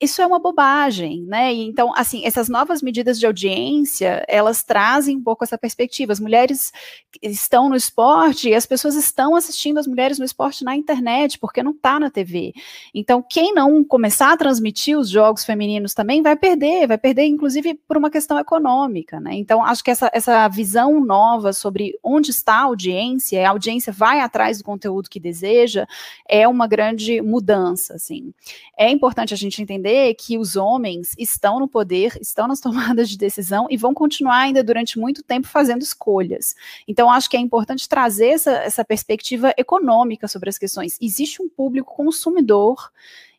[0.01, 1.53] isso é uma bobagem, né?
[1.53, 6.11] E então, assim, essas novas medidas de audiência, elas trazem um pouco essa perspectiva.
[6.11, 6.73] As mulheres
[7.21, 11.61] estão no esporte e as pessoas estão assistindo as mulheres no esporte na internet, porque
[11.61, 12.51] não está na TV.
[12.95, 17.75] Então, quem não começar a transmitir os jogos femininos também vai perder, vai perder, inclusive,
[17.87, 19.35] por uma questão econômica, né?
[19.35, 24.19] Então, acho que essa, essa visão nova sobre onde está a audiência, a audiência vai
[24.19, 25.85] atrás do conteúdo que deseja,
[26.27, 28.33] é uma grande mudança, assim.
[28.75, 33.09] É importante a gente entender entender que os homens estão no poder, estão nas tomadas
[33.09, 36.55] de decisão e vão continuar ainda durante muito tempo fazendo escolhas.
[36.87, 40.97] Então, acho que é importante trazer essa, essa perspectiva econômica sobre as questões.
[41.01, 42.91] Existe um público consumidor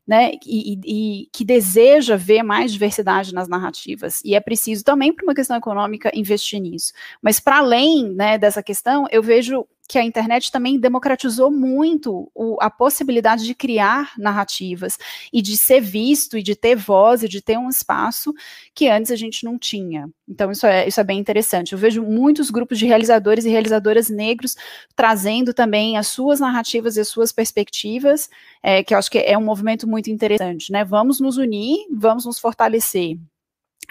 [0.04, 4.20] né, e, e, que deseja ver mais diversidade nas narrativas.
[4.24, 6.92] E é preciso também, por uma questão econômica, investir nisso.
[7.22, 12.56] Mas, para além né, dessa questão, eu vejo que a internet também democratizou muito o,
[12.62, 14.96] a possibilidade de criar narrativas
[15.30, 18.32] e de ser visto e de ter voz e de ter um espaço
[18.74, 20.08] que antes a gente não tinha.
[20.26, 21.74] Então, isso é, isso é bem interessante.
[21.74, 24.56] Eu vejo muitos grupos de realizadores e realizadoras negros
[24.96, 28.30] trazendo também as suas narrativas e as suas perspectivas,
[28.62, 30.72] é, que eu acho que é um movimento muito interessante.
[30.72, 30.86] Né?
[30.86, 33.18] Vamos nos unir, vamos nos fortalecer.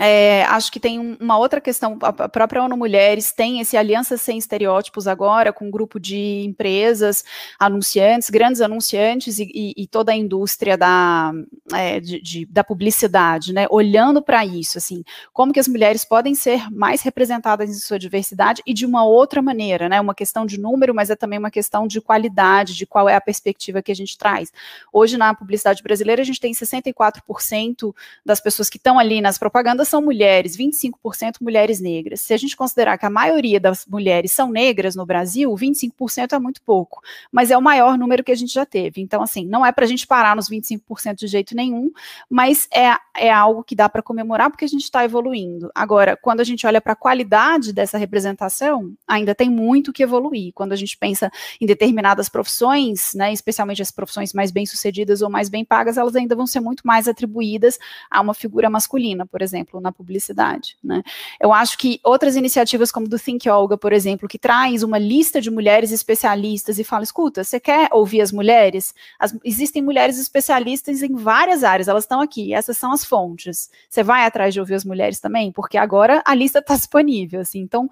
[0.03, 4.35] É, acho que tem uma outra questão, a própria ONU Mulheres tem esse Aliança Sem
[4.35, 7.23] Estereótipos agora, com um grupo de empresas,
[7.59, 11.31] anunciantes, grandes anunciantes e, e, e toda a indústria da,
[11.71, 16.33] é, de, de, da publicidade, né, olhando para isso, assim, como que as mulheres podem
[16.33, 20.59] ser mais representadas em sua diversidade e de uma outra maneira, né, uma questão de
[20.59, 23.95] número, mas é também uma questão de qualidade, de qual é a perspectiva que a
[23.95, 24.51] gente traz.
[24.91, 27.93] Hoje, na publicidade brasileira, a gente tem 64%
[28.25, 32.21] das pessoas que estão ali nas propagandas população mulheres, 25% mulheres negras.
[32.21, 36.39] Se a gente considerar que a maioria das mulheres são negras no Brasil, 25% é
[36.39, 39.01] muito pouco, mas é o maior número que a gente já teve.
[39.01, 41.91] Então, assim, não é para a gente parar nos 25% de jeito nenhum,
[42.29, 45.69] mas é, é algo que dá para comemorar porque a gente está evoluindo.
[45.75, 50.53] Agora, quando a gente olha para a qualidade dessa representação, ainda tem muito que evoluir.
[50.53, 51.29] Quando a gente pensa
[51.59, 56.35] em determinadas profissões, né, especialmente as profissões mais bem-sucedidas ou mais bem pagas, elas ainda
[56.35, 57.77] vão ser muito mais atribuídas
[58.09, 60.75] a uma figura masculina, por exemplo, na publicidade.
[60.83, 61.03] Né?
[61.39, 65.39] Eu acho que outras iniciativas como do Think Olga, por exemplo, que traz uma lista
[65.39, 68.93] de mulheres especialistas e fala, escuta, você quer ouvir as mulheres?
[69.19, 73.69] As, existem mulheres especialistas em várias áreas, elas estão aqui, essas são as fontes.
[73.89, 75.51] Você vai atrás de ouvir as mulheres também?
[75.51, 77.89] Porque agora a lista está disponível, assim, então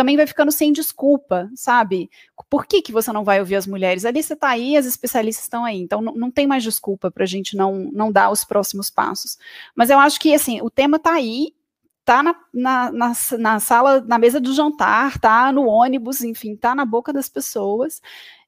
[0.00, 2.10] também vai ficando sem desculpa, sabe?
[2.48, 4.06] Por que, que você não vai ouvir as mulheres?
[4.06, 7.24] A lista está aí, as especialistas estão aí, então não, não tem mais desculpa para
[7.24, 9.36] a gente não, não dar os próximos passos.
[9.74, 11.54] Mas eu acho que, assim, o tema está aí,
[12.02, 16.74] tá na, na, na, na, sala, na mesa do jantar, tá no ônibus, enfim, tá
[16.74, 18.00] na boca das pessoas.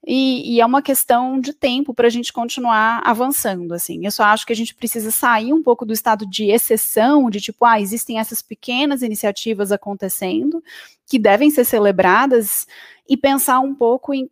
[0.04, 4.04] E, e é uma questão de tempo para a gente continuar avançando, assim.
[4.04, 7.40] Eu só acho que a gente precisa sair um pouco do estado de exceção, de
[7.40, 10.62] tipo, ah, existem essas pequenas iniciativas acontecendo
[11.06, 12.66] que devem ser celebradas
[13.08, 14.28] e pensar um pouco em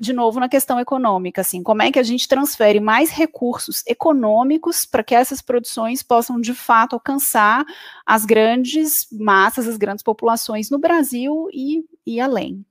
[0.00, 4.84] de novo na questão econômica, assim, como é que a gente transfere mais recursos econômicos
[4.84, 7.64] para que essas produções possam de fato alcançar
[8.06, 12.64] as grandes massas, as grandes populações no Brasil e, e além.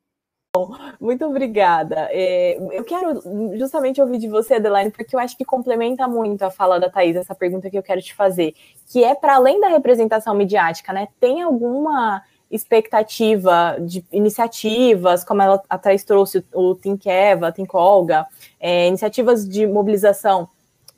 [1.00, 2.08] Muito obrigada.
[2.10, 3.22] É, eu quero
[3.56, 7.16] justamente ouvir de você, Adelaine, porque eu acho que complementa muito a fala da Thais,
[7.16, 8.56] essa pergunta que eu quero te fazer,
[8.88, 11.08] que é para além da representação midiática, né?
[11.20, 18.26] Tem alguma expectativa de iniciativas, como ela, a Thais trouxe o Think Eva, Think Olga,
[18.60, 20.50] é, iniciativas de mobilização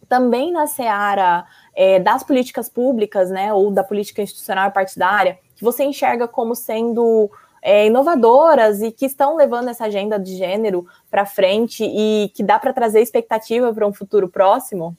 [0.08, 1.46] também na seara
[1.76, 7.30] é, das políticas públicas, né, ou da política institucional partidária, que você enxerga como sendo
[7.62, 12.58] é, inovadoras e que estão levando essa agenda de gênero para frente e que dá
[12.58, 14.98] para trazer expectativa para um futuro próximo?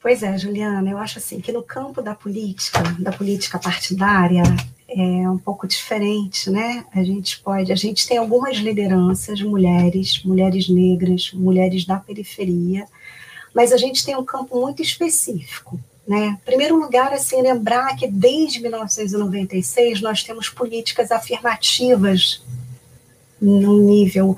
[0.00, 4.42] Pois é, Juliana, eu acho assim que no campo da política, da política partidária,
[4.88, 6.84] é um pouco diferente, né?
[6.94, 12.86] A gente pode, a gente tem algumas lideranças, mulheres, mulheres negras, mulheres da periferia,
[13.54, 15.78] mas a gente tem um campo muito específico,
[16.10, 16.36] né?
[16.44, 22.42] Primeiro lugar, assim, lembrar que desde 1996 nós temos políticas afirmativas
[23.40, 24.36] no nível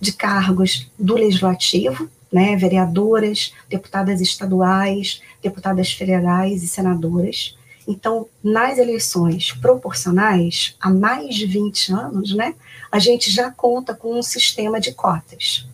[0.00, 7.54] de cargos do legislativo, né, vereadoras, deputadas estaduais, deputadas federais e senadoras.
[7.86, 12.54] Então, nas eleições proporcionais, há mais de 20 anos, né,
[12.90, 15.66] a gente já conta com um sistema de cotas.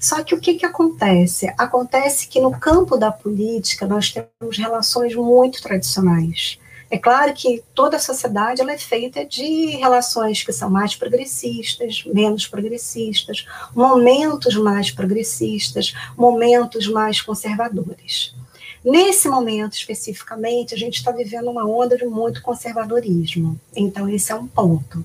[0.00, 1.52] Só que o que, que acontece?
[1.58, 6.58] Acontece que no campo da política nós temos relações muito tradicionais.
[6.90, 12.02] É claro que toda a sociedade ela é feita de relações que são mais progressistas,
[12.06, 13.44] menos progressistas,
[13.74, 18.34] momentos mais progressistas, momentos mais conservadores.
[18.82, 23.60] Nesse momento especificamente, a gente está vivendo uma onda de muito conservadorismo.
[23.76, 25.04] Então, esse é um ponto.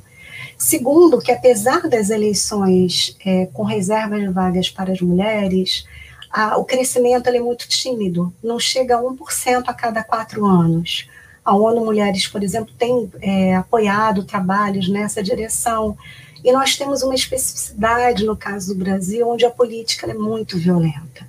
[0.57, 5.85] Segundo, que apesar das eleições é, com reservas de vagas para as mulheres,
[6.31, 11.07] a, o crescimento é muito tímido, não chega a 1% a cada quatro anos.
[11.43, 15.95] A ONU Mulheres, por exemplo, tem é, apoiado trabalhos nessa direção.
[16.43, 21.27] E nós temos uma especificidade no caso do Brasil, onde a política é muito violenta.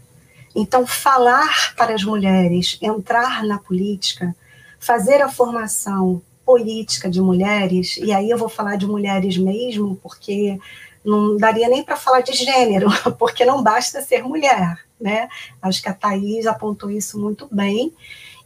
[0.55, 4.35] Então, falar para as mulheres, entrar na política,
[4.79, 10.59] fazer a formação política de mulheres, e aí eu vou falar de mulheres mesmo, porque
[11.05, 12.89] não daria nem para falar de gênero,
[13.19, 15.29] porque não basta ser mulher, né?
[15.61, 17.93] Acho que a Thais apontou isso muito bem.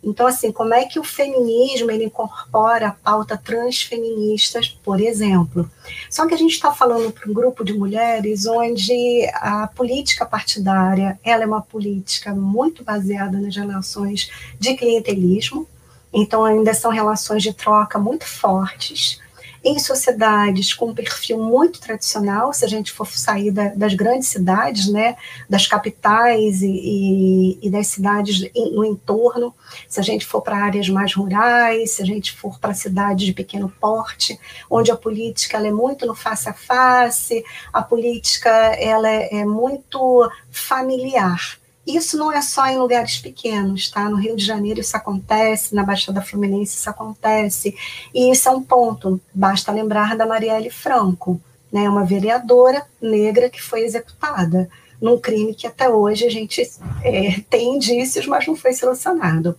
[0.03, 5.71] Então, assim, como é que o feminismo ele incorpora a pauta transfeminista, por exemplo?
[6.09, 11.21] Só que a gente está falando para um grupo de mulheres onde a política partidária
[11.23, 15.69] ela é uma política muito baseada nas relações de clientelismo,
[16.13, 19.21] então, ainda são relações de troca muito fortes.
[19.63, 24.29] Em sociedades com um perfil muito tradicional, se a gente for sair da, das grandes
[24.29, 25.17] cidades, né,
[25.51, 29.55] das capitais e, e, e das cidades no entorno,
[29.87, 33.35] se a gente for para áreas mais rurais, se a gente for para cidades de
[33.35, 34.41] pequeno porte,
[34.71, 39.45] onde a política ela é muito no face a face, a política ela é, é
[39.45, 41.60] muito familiar.
[41.87, 44.09] Isso não é só em lugares pequenos, tá?
[44.09, 47.75] No Rio de Janeiro isso acontece, na Baixada Fluminense isso acontece,
[48.15, 49.21] e isso é um ponto.
[49.33, 51.41] Basta lembrar da Marielle Franco,
[51.73, 51.89] né?
[51.89, 54.69] Uma vereadora negra que foi executada
[55.01, 56.63] num crime que até hoje a gente
[57.03, 59.59] é, tem indícios, mas não foi solucionado.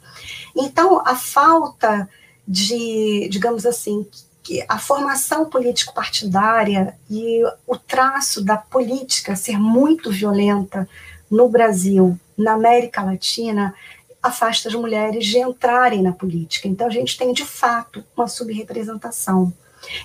[0.55, 2.07] Então, a falta
[2.47, 4.05] de, digamos assim,
[4.43, 10.87] que a formação político-partidária e o traço da política ser muito violenta
[11.31, 13.73] no Brasil, na América Latina,
[14.21, 16.67] afasta as mulheres de entrarem na política.
[16.67, 19.51] Então, a gente tem, de fato, uma subrepresentação.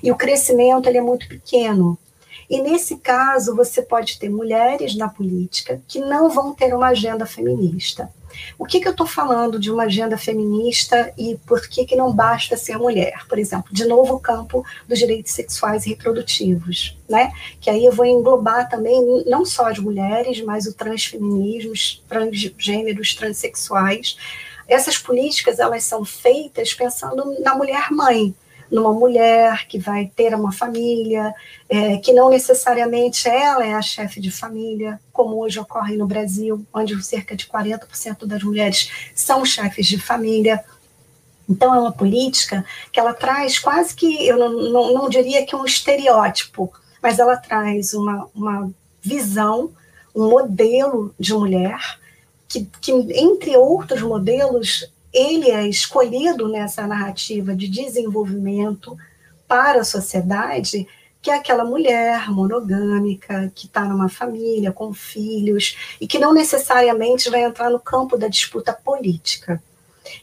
[0.02, 1.98] E o crescimento ele é muito pequeno.
[2.48, 7.26] E nesse caso, você pode ter mulheres na política que não vão ter uma agenda
[7.26, 8.08] feminista.
[8.58, 12.12] O que, que eu estou falando de uma agenda feminista e por que, que não
[12.12, 13.26] basta ser mulher?
[13.28, 17.32] Por exemplo, de novo o campo dos direitos sexuais e reprodutivos, né?
[17.60, 23.14] Que aí eu vou englobar também não só as mulheres, mas o transfeminismo, os transgêneros,
[23.14, 24.16] transexuais.
[24.68, 28.34] Essas políticas elas são feitas pensando na mulher mãe,
[28.70, 31.34] numa mulher que vai ter uma família,
[31.68, 36.64] é, que não necessariamente ela é a chefe de família, como hoje ocorre no Brasil,
[36.72, 40.64] onde cerca de 40% das mulheres são chefes de família.
[41.48, 45.54] Então, é uma política que ela traz quase que, eu não, não, não diria que
[45.54, 49.70] um estereótipo, mas ela traz uma, uma visão,
[50.14, 51.78] um modelo de mulher,
[52.48, 58.96] que, que, entre outros modelos, ele é escolhido nessa narrativa de desenvolvimento
[59.48, 60.86] para a sociedade,
[61.22, 67.30] que é aquela mulher monogâmica, que está numa família, com filhos, e que não necessariamente
[67.30, 69.62] vai entrar no campo da disputa política.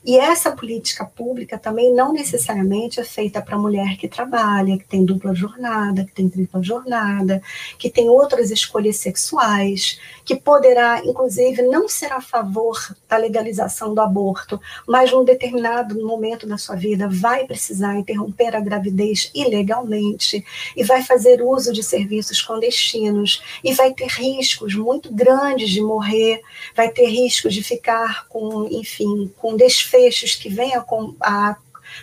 [0.06, 4.86] E essa política pública também não necessariamente é feita para a mulher que trabalha, que
[4.86, 7.42] tem dupla jornada, que tem tripla jornada,
[7.78, 12.78] que tem outras escolhas sexuais, que poderá, inclusive, não ser a favor
[13.08, 18.60] da legalização do aborto, mas num determinado momento da sua vida vai precisar interromper a
[18.60, 25.70] gravidez ilegalmente e vai fazer uso de serviços clandestinos e vai ter riscos muito grandes
[25.70, 26.42] de morrer,
[26.76, 30.84] vai ter riscos de ficar com, enfim, com desfechos que a,
[31.22, 31.56] a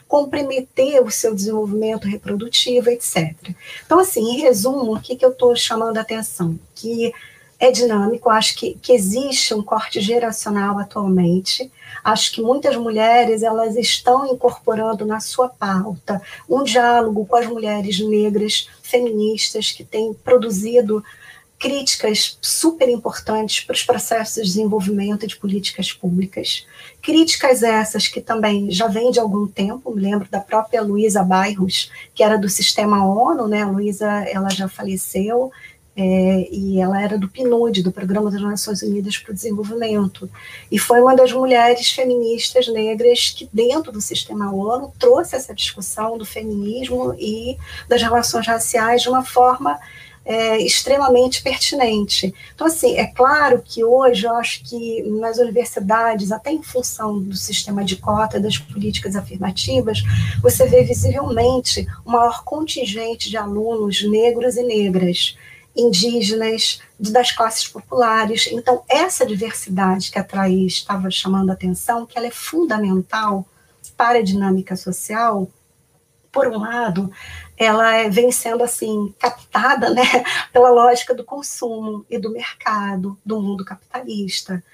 [0.07, 3.35] comprometer o seu desenvolvimento reprodutivo, etc.
[3.85, 6.59] Então, assim, em resumo, o que, que eu estou chamando a atenção?
[6.75, 7.13] Que
[7.61, 11.71] é dinâmico, acho que, que existe um corte geracional atualmente,
[12.03, 18.01] acho que muitas mulheres elas estão incorporando na sua pauta um diálogo com as mulheres
[18.01, 21.05] negras feministas que têm produzido
[21.61, 26.67] críticas super importantes para os processos de desenvolvimento de políticas públicas.
[27.03, 31.93] Críticas essas que também já vêm de algum tempo, me lembro da própria Luísa Bairros,
[32.15, 33.63] que era do Sistema ONU, né?
[33.63, 35.53] A Luísa, ela já faleceu,
[35.95, 40.31] é, e ela era do PNUD, do Programa das Nações Unidas para o Desenvolvimento,
[40.73, 46.17] e foi uma das mulheres feministas negras que, dentro do sistema ONU, trouxe essa discussão
[46.17, 49.79] do feminismo e das relações raciais de uma forma
[50.31, 52.33] é, extremamente pertinente.
[52.55, 57.35] Então, assim, é claro que hoje eu acho que nas universidades, até em função do
[57.35, 60.05] sistema de cota, das políticas afirmativas,
[60.41, 65.37] você vê visivelmente um maior contingente de alunos negros e negras
[65.77, 68.49] indígenas, das classes populares.
[68.53, 73.45] Então, essa diversidade que a Thaís estava chamando a atenção, que ela é fundamental
[73.97, 75.49] para a dinâmica social,
[76.31, 77.11] por um lado,
[77.61, 80.03] ela é, vem sendo assim captada, né,
[80.51, 84.65] pela lógica do consumo e do mercado, do mundo capitalista.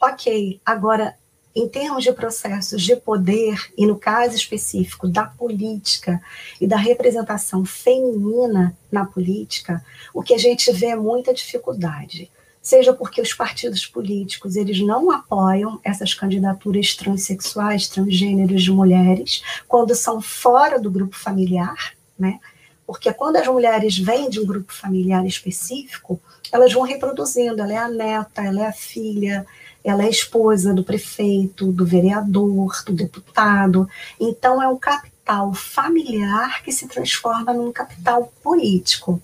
[0.00, 1.16] Ok, agora
[1.56, 6.22] em termos de processos de poder, e no caso específico da política
[6.60, 9.84] e da representação feminina na política,
[10.14, 12.30] o que a gente vê é muita dificuldade.
[12.62, 19.94] Seja porque os partidos políticos eles não apoiam essas candidaturas transexuais, transgêneros de mulheres, quando
[19.94, 22.40] são fora do grupo familiar, né?
[22.86, 26.20] Porque quando as mulheres vêm de um grupo familiar específico,
[26.52, 29.44] elas vão reproduzindo, ela é a neta, ela é a filha,
[29.82, 33.88] ela é esposa do prefeito, do vereador, do deputado.
[34.20, 39.20] Então, é um capital familiar que se transforma num capital político.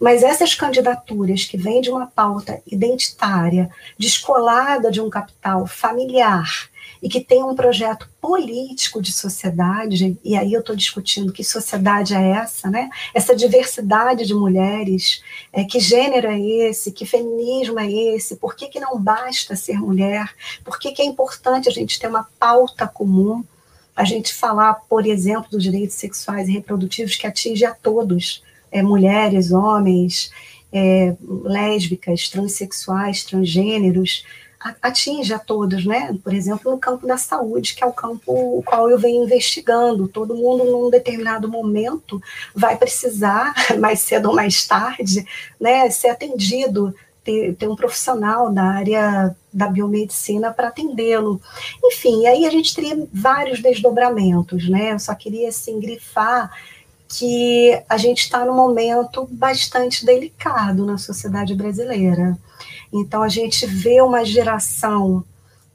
[0.00, 6.68] Mas essas candidaturas que vêm de uma pauta identitária, descolada de um capital familiar,
[7.02, 12.14] e que tem um projeto político de sociedade, e aí eu estou discutindo que sociedade
[12.14, 12.88] é essa, né?
[13.12, 15.20] Essa diversidade de mulheres,
[15.52, 19.80] é, que gênero é esse, que feminismo é esse, por que, que não basta ser
[19.80, 20.32] mulher,
[20.64, 23.44] por que, que é importante a gente ter uma pauta comum,
[23.96, 28.80] a gente falar, por exemplo, dos direitos sexuais e reprodutivos que atinge a todos, é,
[28.80, 30.30] mulheres, homens,
[30.72, 34.24] é, lésbicas, transexuais, transgêneros,
[34.80, 36.16] atinge a todos, né?
[36.22, 40.08] Por exemplo, no campo da saúde, que é o campo o qual eu venho investigando.
[40.08, 42.22] Todo mundo, num determinado momento,
[42.54, 45.26] vai precisar, mais cedo ou mais tarde,
[45.60, 46.94] né, ser atendido
[47.24, 51.40] ter, ter um profissional da área da biomedicina para atendê-lo.
[51.84, 54.92] Enfim, aí a gente teria vários desdobramentos, né?
[54.92, 56.50] Eu só queria assim grifar
[57.08, 62.38] que a gente está num momento bastante delicado na sociedade brasileira.
[62.92, 65.24] Então a gente vê uma geração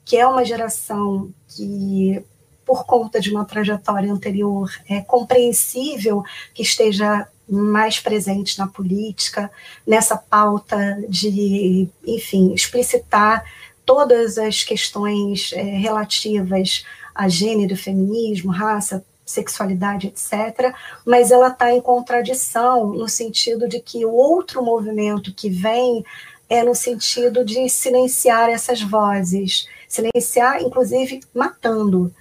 [0.05, 2.23] que é uma geração que
[2.67, 6.21] por conta de uma trajetória anterior, é compreensível
[6.53, 9.49] que esteja mais presente na política,
[9.87, 13.45] nessa pauta de, enfim, explicitar
[13.85, 16.83] todas as questões é, relativas
[17.15, 20.73] a gênero, feminismo, raça, sexualidade, etc.,
[21.05, 26.05] mas ela está em contradição no sentido de que o outro movimento que vem
[26.49, 32.13] é no sentido de silenciar essas vozes, silenciar, inclusive, matando,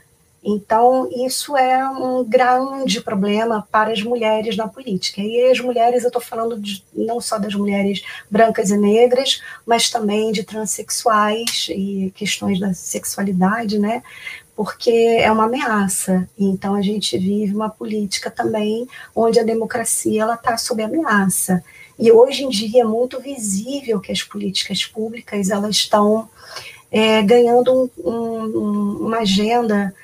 [0.48, 5.20] então, isso é um grande problema para as mulheres na política.
[5.20, 9.90] E as mulheres, eu estou falando de, não só das mulheres brancas e negras, mas
[9.90, 14.04] também de transexuais e questões da sexualidade, né?
[14.54, 16.28] Porque é uma ameaça.
[16.38, 21.60] Então, a gente vive uma política também onde a democracia está sob ameaça.
[21.98, 26.28] E hoje em dia é muito visível que as políticas públicas elas estão
[26.90, 29.94] é, ganhando um, um, uma agenda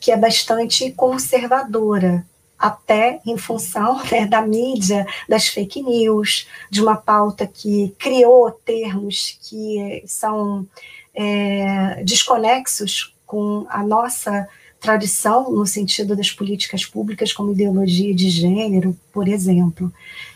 [0.00, 2.26] que é bastante conservadora,
[2.58, 9.38] até em função né, da mídia, das fake news, de uma pauta que criou termos
[9.42, 10.66] que são
[11.14, 14.48] é, desconexos com a nossa
[14.80, 19.92] tradição no sentido das políticas públicas, como ideologia de gênero, por exemplo.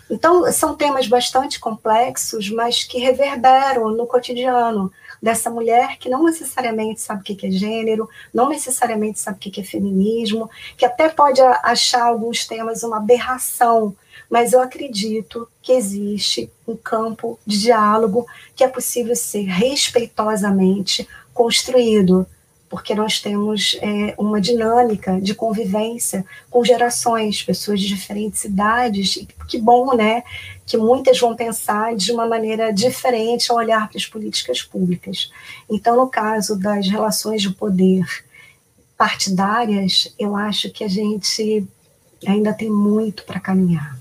[0.09, 7.01] Então, são temas bastante complexos, mas que reverberam no cotidiano dessa mulher que não necessariamente
[7.01, 11.41] sabe o que é gênero, não necessariamente sabe o que é feminismo, que até pode
[11.41, 13.97] achar alguns temas uma aberração,
[14.31, 22.27] mas eu acredito que existe um campo de diálogo que é possível ser respeitosamente construído
[22.69, 29.29] porque nós temos é, uma dinâmica de convivência com gerações, pessoas de diferentes idades, e
[29.49, 30.23] que bom, né,
[30.67, 35.31] que muitas vão pensar de uma maneira diferente ao olhar para as políticas públicas.
[35.71, 38.05] Então, no caso das relações de poder
[38.97, 41.67] partidárias, eu acho que a gente
[42.27, 43.96] ainda tem muito para caminhar.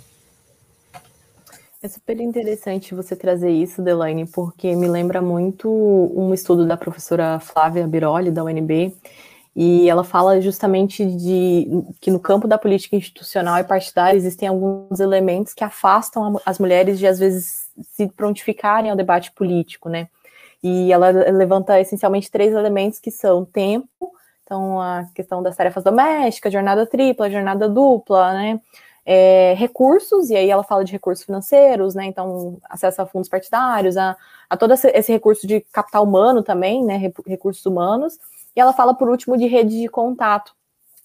[1.85, 7.39] É super interessante você trazer isso, Delaine, porque me lembra muito um estudo da professora
[7.39, 8.91] Flávia Biroli, da UNB,
[9.55, 11.67] e ela fala justamente de
[12.01, 16.97] que no campo da política institucional e partidária existem alguns elementos que afastam as mulheres
[16.97, 20.07] de, às vezes, se prontificarem ao debate político, né?
[20.63, 24.11] E ela levanta essencialmente três elementos que são tempo,
[24.43, 28.59] então a questão das tarefas domésticas, jornada tripla, jornada dupla, né?
[29.05, 32.05] É, recursos, e aí ela fala de recursos financeiros, né?
[32.05, 34.17] Então, acesso a fundos partidários, a,
[34.49, 37.11] a todo esse recurso de capital humano também, né?
[37.27, 38.17] Recursos humanos.
[38.55, 40.55] E ela fala, por último, de rede de contato,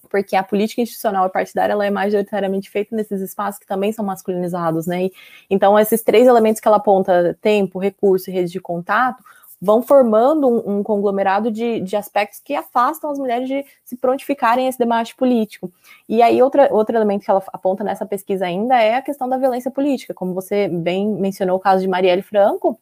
[0.09, 4.05] porque a política institucional e partidária ela é majoritariamente feita nesses espaços que também são
[4.05, 5.05] masculinizados, né?
[5.05, 5.13] E,
[5.51, 9.23] então, esses três elementos que ela aponta, tempo, recurso e rede de contato,
[9.61, 14.67] vão formando um, um conglomerado de, de, aspectos que afastam as mulheres de se prontificarem
[14.67, 15.71] a esse debate político.
[16.09, 19.37] E aí, outra, outro elemento que ela aponta nessa pesquisa ainda é a questão da
[19.37, 22.81] violência política, como você bem mencionou o caso de Marielle Franco,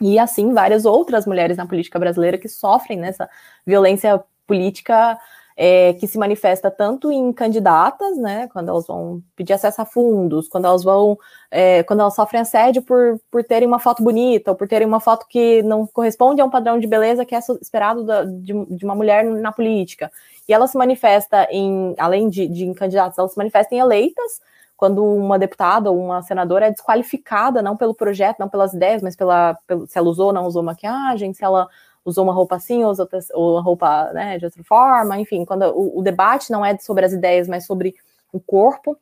[0.00, 3.28] e assim várias outras mulheres na política brasileira que sofrem nessa
[3.66, 5.18] violência política
[5.60, 10.48] é, que se manifesta tanto em candidatas, né, quando elas vão pedir acesso a fundos,
[10.48, 11.18] quando elas vão,
[11.50, 15.00] é, quando elas sofrem assédio por, por terem uma foto bonita, ou por terem uma
[15.00, 18.84] foto que não corresponde a um padrão de beleza que é esperado da, de, de,
[18.84, 20.12] uma mulher na política.
[20.48, 24.40] E ela se manifesta em, além de, de em candidatas, ela se manifesta em eleitas,
[24.76, 29.16] quando uma deputada ou uma senadora é desqualificada, não pelo projeto, não pelas ideias, mas
[29.16, 31.68] pela, pelo, se ela usou ou não usou maquiagem, se ela
[32.08, 32.94] usou uma roupa assim, ou,
[33.34, 37.04] ou uma roupa né, de outra forma, enfim, quando o, o debate não é sobre
[37.04, 37.94] as ideias, mas sobre
[38.32, 38.96] o corpo,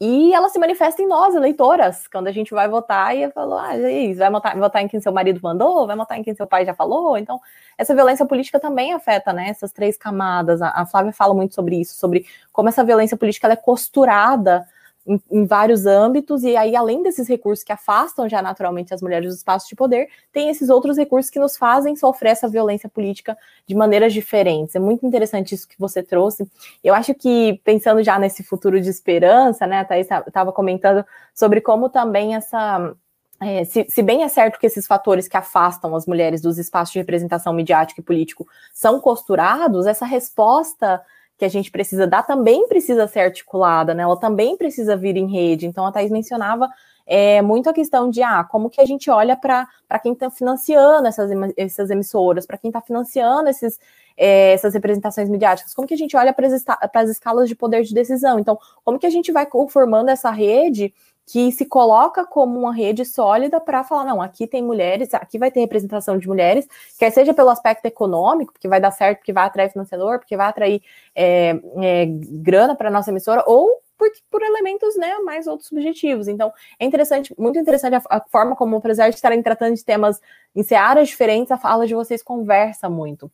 [0.00, 3.76] e ela se manifesta em nós, eleitoras, quando a gente vai votar e falou, ah,
[3.76, 6.64] e vai votar, votar em quem seu marido mandou, vai votar em quem seu pai
[6.64, 7.18] já falou.
[7.18, 7.40] Então,
[7.76, 10.62] essa violência política também afeta, né, essas três camadas.
[10.62, 14.64] A, a Flávia fala muito sobre isso, sobre como essa violência política é costurada
[15.06, 19.28] em, em, vários âmbitos, e aí, além desses recursos que afastam já naturalmente as mulheres
[19.28, 23.36] dos espaços de poder, tem esses outros recursos que nos fazem sofrer essa violência política
[23.66, 24.74] de maneiras diferentes.
[24.74, 26.46] É muito interessante isso que você trouxe.
[26.84, 31.60] Eu acho que, pensando já nesse futuro de esperança, né, a Thaís estava comentando sobre
[31.60, 32.94] como também essa.
[33.40, 36.92] É, se, se, bem é certo que esses fatores que afastam as mulheres dos espaços
[36.92, 41.00] de representação midiática e político são costurados, essa resposta
[41.38, 44.02] que a gente precisa dar também precisa ser articulada, né?
[44.02, 45.66] Ela também precisa vir em rede.
[45.66, 46.68] Então a Thais mencionava
[47.06, 49.66] é, muito a questão de ah, como que a gente olha para
[50.02, 53.78] quem está financiando essas, essas emissoras, para quem está financiando esses,
[54.16, 57.94] é, essas representações midiáticas, como que a gente olha para as escalas de poder de
[57.94, 58.38] decisão.
[58.40, 60.92] Então, como que a gente vai conformando essa rede
[61.30, 65.50] que se coloca como uma rede sólida para falar, não, aqui tem mulheres, aqui vai
[65.50, 66.66] ter representação de mulheres,
[66.98, 70.46] quer seja pelo aspecto econômico, porque vai dar certo, porque vai atrair financiador, porque vai
[70.46, 70.82] atrair
[71.14, 71.50] é,
[71.82, 76.28] é, grana para nossa emissora, ou por, por, elementos, né, mais outros subjetivos.
[76.28, 76.50] Então,
[76.80, 80.22] é interessante, muito interessante a, a forma como, apesar de estarem tratando de temas
[80.56, 83.30] em searas diferentes, a fala de vocês conversa muito.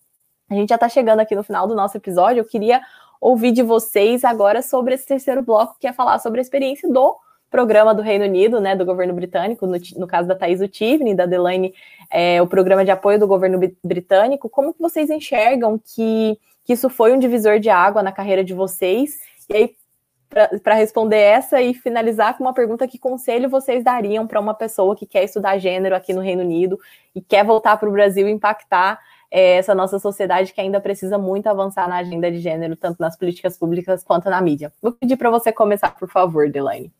[0.50, 2.82] A gente já está chegando aqui no final do nosso episódio, eu queria
[3.20, 7.16] ouvir de vocês agora sobre esse terceiro bloco, que é falar sobre a experiência do
[7.54, 11.24] programa do Reino Unido, né, do governo britânico, no, no caso da Thais Utivni, da
[11.24, 11.72] Delaney,
[12.10, 16.88] é, o programa de apoio do governo britânico, como que vocês enxergam que, que isso
[16.88, 19.20] foi um divisor de água na carreira de vocês?
[19.48, 19.76] E aí,
[20.64, 24.96] para responder essa e finalizar com uma pergunta: que conselho vocês dariam para uma pessoa
[24.96, 26.76] que quer estudar gênero aqui no Reino Unido
[27.14, 28.98] e quer voltar para o Brasil e impactar
[29.30, 33.16] é, essa nossa sociedade que ainda precisa muito avançar na agenda de gênero, tanto nas
[33.16, 34.72] políticas públicas quanto na mídia?
[34.82, 36.92] Vou pedir para você começar, por favor, Delaine.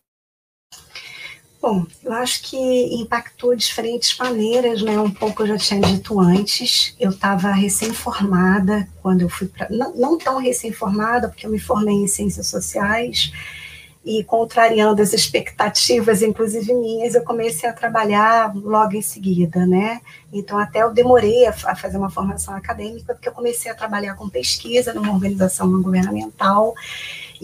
[1.65, 2.59] Bom, eu acho que
[2.95, 5.01] impactou de diferentes maneiras, né?
[5.01, 6.95] Um pouco eu já tinha dito antes.
[7.01, 9.71] Eu estava recém-formada quando eu fui para.
[9.71, 13.33] Não, não tão recém-formada, porque eu me formei em ciências sociais
[14.05, 20.03] e contrariando as expectativas, inclusive minhas, eu comecei a trabalhar logo em seguida, né?
[20.31, 24.17] Então, até eu demorei a, a, fazer uma formação acadêmica, porque eu comecei a trabalhar
[24.17, 26.75] com pesquisa numa organização não governamental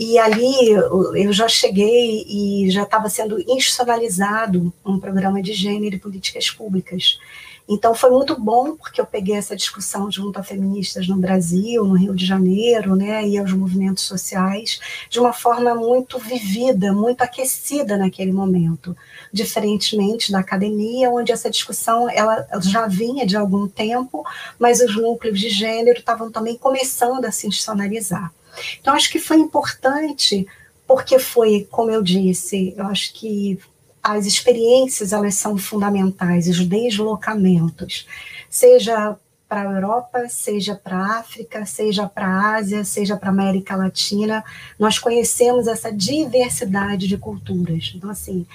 [0.01, 5.99] e ali eu já cheguei e já estava sendo institucionalizado um programa de gênero e
[5.99, 7.19] políticas públicas.
[7.69, 11.99] Então foi muito bom porque eu peguei essa discussão junto a feministas no Brasil, no
[11.99, 14.81] Rio de Janeiro, né, e aos movimentos sociais,
[15.11, 18.97] de uma forma muito vivida, muito aquecida naquele momento,
[19.31, 24.25] diferentemente da academia, onde essa discussão ela já vinha de algum tempo,
[24.59, 28.33] mas os núcleos de gênero estavam também começando a se institucionalizar.
[28.81, 30.47] Então, acho que foi importante,
[30.87, 33.59] porque foi, como eu disse, eu acho que
[34.03, 38.07] as experiências elas são fundamentais, os deslocamentos,
[38.49, 39.17] seja
[39.49, 43.75] para a Europa, seja para a África, seja para a Ásia, seja para a América
[43.75, 44.45] Latina,
[44.79, 47.93] nós conhecemos essa diversidade de culturas.
[47.97, 48.47] Então, assim,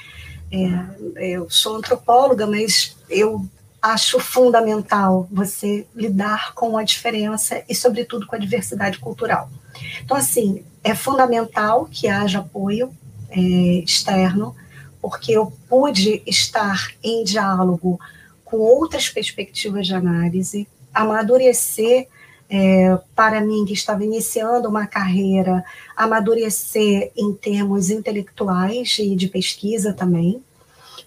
[0.49, 3.45] é, eu sou antropóloga, mas eu
[3.85, 9.47] acho fundamental você lidar com a diferença e, sobretudo, com a diversidade cultural.
[10.03, 12.91] Então, assim, é fundamental que haja apoio
[13.29, 14.55] é, externo,
[14.99, 17.99] porque eu pude estar em diálogo
[18.43, 22.07] com outras perspectivas de análise, amadurecer
[22.49, 25.63] é, para mim que estava iniciando uma carreira,
[25.95, 30.41] amadurecer em termos intelectuais e de pesquisa também.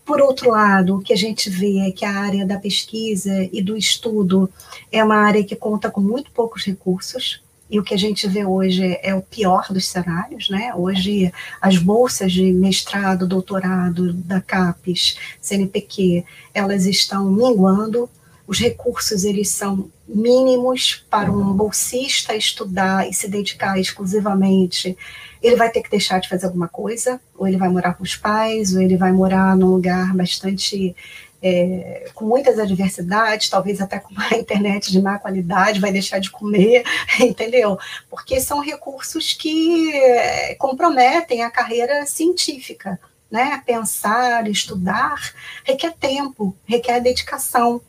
[0.09, 3.61] Por outro lado, o que a gente vê é que a área da pesquisa e
[3.61, 4.51] do estudo
[4.91, 8.43] é uma área que conta com muito poucos recursos, e o que a gente vê
[8.43, 10.73] hoje é o pior dos cenários, né?
[10.75, 11.31] Hoje
[11.61, 18.09] as bolsas de mestrado, doutorado da CAPES, CNPq, elas estão minguando,
[18.47, 24.97] os recursos eles são mínimos para um bolsista estudar e se dedicar exclusivamente.
[25.43, 28.17] Ele vai ter que deixar de fazer alguma coisa, ou ele vai morar com os
[28.17, 30.95] pais, ou ele vai morar num lugar bastante
[31.43, 36.31] é, com muitas adversidades, talvez até com uma internet de má qualidade, vai deixar de
[36.31, 36.85] comer,
[37.21, 37.79] entendeu?
[38.11, 42.99] Porque são recursos que é, comprometem a carreira científica,
[43.31, 43.63] né?
[43.65, 45.33] Pensar, estudar,
[45.65, 47.81] requer tempo, requer dedicação.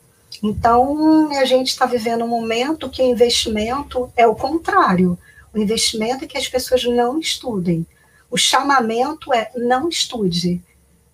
[0.42, 5.18] Então, a gente está vivendo um momento que o investimento é o contrário.
[5.52, 7.86] O investimento é que as pessoas não estudem.
[8.30, 10.62] O chamamento é não estude,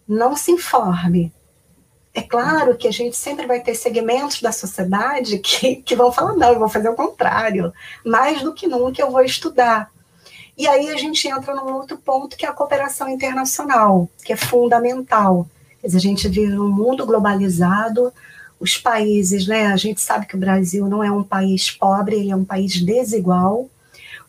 [0.07, 1.33] não se informe,
[2.17, 6.35] é claro que a gente sempre vai ter segmentos da sociedade que, que vão falar,
[6.35, 7.71] não, eu vou fazer o contrário.
[8.03, 9.91] Mais do que nunca eu vou estudar.
[10.57, 14.37] E aí a gente entra num outro ponto que é a cooperação internacional, que é
[14.37, 15.47] fundamental.
[15.79, 18.11] Quer dizer, a gente vive num mundo globalizado,
[18.59, 19.67] os países, né?
[19.67, 22.81] A gente sabe que o Brasil não é um país pobre, ele é um país
[22.81, 23.69] desigual,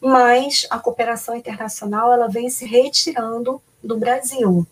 [0.02, 4.66] mas a cooperação internacional ela vem se retirando do Brasil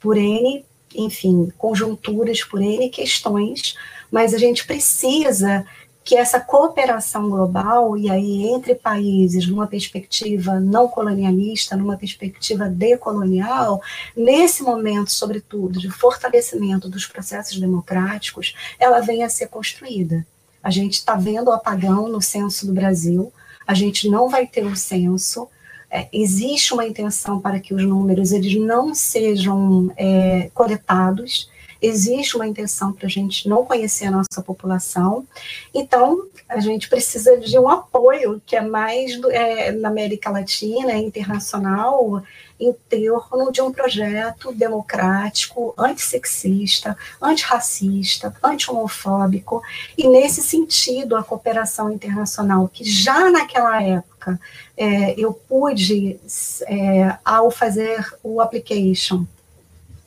[0.00, 0.64] por N
[0.94, 3.74] enfim, conjunturas por N questões,
[4.10, 5.64] mas a gente precisa
[6.04, 13.82] que essa cooperação global, e aí entre países, numa perspectiva não colonialista, numa perspectiva decolonial,
[14.16, 20.26] nesse momento, sobretudo, de fortalecimento dos processos democráticos, ela venha a ser construída.
[20.62, 23.30] A gente está vendo o apagão no censo do Brasil,
[23.68, 25.46] a gente não vai ter o censo.
[25.90, 31.50] É, existe uma intenção para que os números eles não sejam é, coletados,
[31.80, 35.26] existe uma intenção para a gente não conhecer a nossa população,
[35.72, 40.94] então a gente precisa de um apoio que é mais do, é, na América Latina,
[40.94, 42.22] internacional,
[42.60, 49.62] em torno de um projeto democrático, antissexista, antirracista, anti-homofóbico,
[49.96, 54.40] e nesse sentido a cooperação internacional, que já naquela época
[54.76, 56.18] é, eu pude,
[56.66, 59.24] é, ao fazer o application,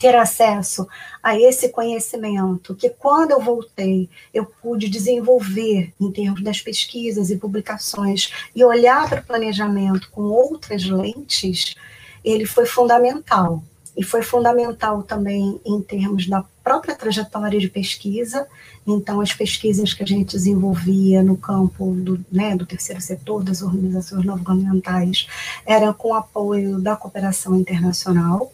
[0.01, 0.87] ter acesso
[1.21, 7.37] a esse conhecimento que quando eu voltei eu pude desenvolver em termos das pesquisas e
[7.37, 11.75] publicações e olhar para o planejamento com outras lentes,
[12.24, 13.63] ele foi fundamental.
[13.95, 18.47] E foi fundamental também em termos da própria trajetória de pesquisa.
[18.88, 23.61] Então, as pesquisas que a gente desenvolvia no campo do, né, do terceiro setor, das
[23.61, 25.28] organizações não governamentais,
[25.65, 28.51] eram com apoio da cooperação internacional.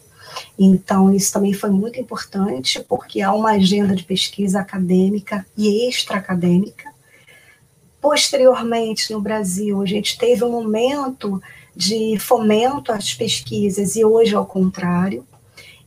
[0.58, 6.90] Então, isso também foi muito importante, porque há uma agenda de pesquisa acadêmica e extra-acadêmica.
[8.00, 11.40] Posteriormente, no Brasil, a gente teve um momento
[11.78, 15.24] de fomento às pesquisas e hoje ao contrário.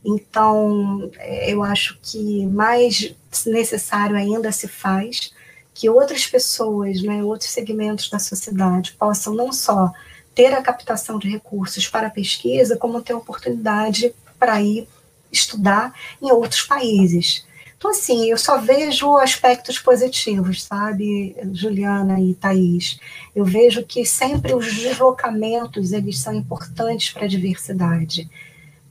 [0.02, 3.14] Então, é, eu acho que mais
[3.44, 5.30] necessário ainda se faz
[5.74, 9.92] que outras pessoas, né, outros segmentos da sociedade possam não só
[10.34, 14.88] ter a captação de recursos para a pesquisa, como ter oportunidade para ir
[15.30, 17.44] estudar em outros países.
[17.82, 23.00] Então, assim, eu só vejo aspectos positivos, sabe, Juliana e Thaís?
[23.34, 28.30] Eu vejo que sempre os deslocamentos, eles são importantes para a diversidade.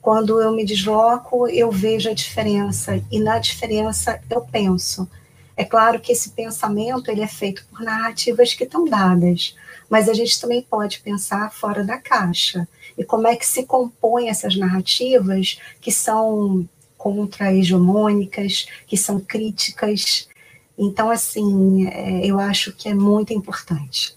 [0.02, 5.10] Quando eu me desloco, eu vejo a diferença, e na diferença eu penso.
[5.56, 9.56] É claro que esse pensamento ele é feito por narrativas que estão dadas,
[9.90, 12.68] mas a gente também pode pensar fora da caixa.
[12.98, 16.68] E como é que se compõem essas narrativas que são
[17.02, 20.30] contra-hegemônicas, que são críticas.
[20.78, 24.16] Então, assim, é, eu acho que é muito importante.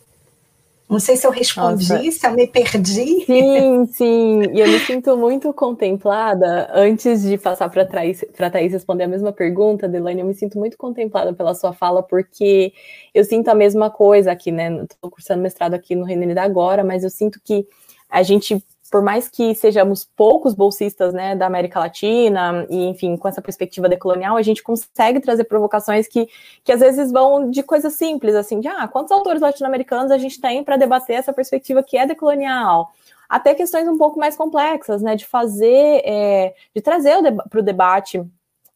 [0.86, 2.10] Não sei se eu respondi, Nossa.
[2.12, 3.24] se eu me perdi.
[3.24, 4.42] Sim, sim.
[4.52, 6.70] E eu me sinto muito contemplada.
[6.74, 10.76] Antes de passar para a Thaís responder a mesma pergunta, Delane, eu me sinto muito
[10.76, 12.74] contemplada pela sua fala, porque
[13.14, 14.84] eu sinto a mesma coisa aqui, né?
[14.84, 17.66] Estou cursando mestrado aqui no Reino Unido agora, mas eu sinto que
[18.10, 18.62] a gente
[18.94, 23.88] por mais que sejamos poucos bolsistas né, da América Latina, e enfim, com essa perspectiva
[23.88, 26.28] decolonial, a gente consegue trazer provocações que,
[26.62, 30.40] que às vezes vão de coisas simples, assim, de ah, quantos autores latino-americanos a gente
[30.40, 32.92] tem para debater essa perspectiva que é decolonial?
[33.28, 37.16] Até questões um pouco mais complexas, né, de fazer, é, de trazer
[37.50, 38.24] para o debate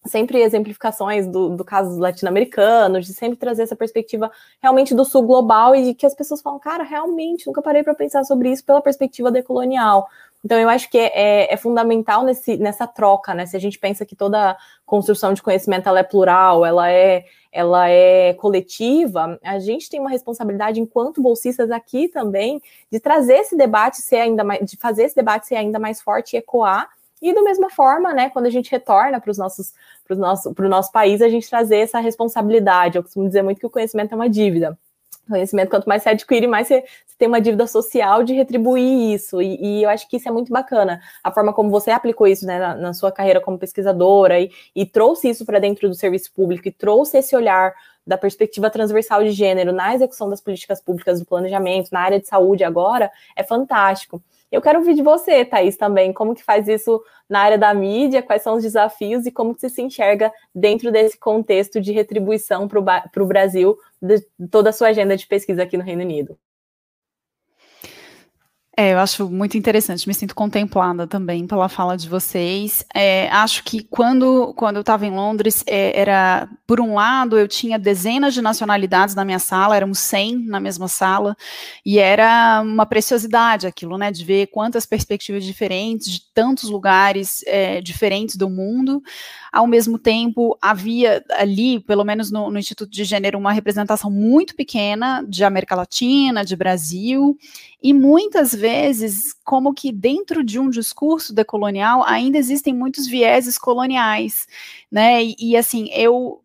[0.06, 4.30] sempre exemplificações do, do caso latino-americano, de sempre trazer essa perspectiva
[4.62, 7.94] realmente do sul global e de que as pessoas falam, cara, realmente, nunca parei para
[7.94, 10.08] pensar sobre isso pela perspectiva decolonial.
[10.44, 13.44] Então, eu acho que é, é, é, fundamental nesse, nessa troca, né?
[13.44, 17.88] Se a gente pensa que toda construção de conhecimento ela é plural, ela é, ela
[17.90, 23.96] é coletiva, a gente tem uma responsabilidade, enquanto bolsistas aqui também, de trazer esse debate
[23.96, 26.88] ser ainda mais, de fazer esse debate ser ainda mais forte e ecoar
[27.20, 29.74] e da mesma forma, né, quando a gente retorna para os nossos,
[30.06, 32.96] para o nosso, nosso país, a gente trazer essa responsabilidade.
[32.96, 34.78] Eu costumo dizer muito que o conhecimento é uma dívida.
[35.26, 39.14] O conhecimento, quanto mais você adquire, mais você, você tem uma dívida social de retribuir
[39.14, 39.42] isso.
[39.42, 41.00] E, e, eu acho que isso é muito bacana.
[41.22, 44.86] A forma como você aplicou isso né, na, na sua carreira como pesquisadora e, e
[44.86, 47.74] trouxe isso para dentro do serviço público e trouxe esse olhar
[48.06, 52.26] da perspectiva transversal de gênero na execução das políticas públicas do planejamento, na área de
[52.26, 54.22] saúde agora, é fantástico.
[54.50, 58.22] Eu quero ouvir de você, Thaís, também, como que faz isso na área da mídia,
[58.22, 62.66] quais são os desafios e como que você se enxerga dentro desse contexto de retribuição
[62.66, 66.38] para o Brasil de toda a sua agenda de pesquisa aqui no Reino Unido.
[68.80, 72.86] É, eu acho muito interessante, me sinto contemplada também pela fala de vocês.
[72.94, 77.48] É, acho que quando, quando eu estava em Londres, é, era, por um lado, eu
[77.48, 81.36] tinha dezenas de nacionalidades na minha sala, éramos 100 na mesma sala,
[81.84, 87.80] e era uma preciosidade aquilo, né, de ver quantas perspectivas diferentes, de tantos lugares é,
[87.80, 89.02] diferentes do mundo.
[89.52, 94.54] Ao mesmo tempo, havia ali, pelo menos no, no Instituto de Gênero, uma representação muito
[94.54, 97.36] pequena de América Latina, de Brasil,
[97.82, 104.46] e muitas vezes, como que dentro de um discurso decolonial ainda existem muitos vieses coloniais,
[104.90, 105.22] né?
[105.24, 106.42] E, e assim, eu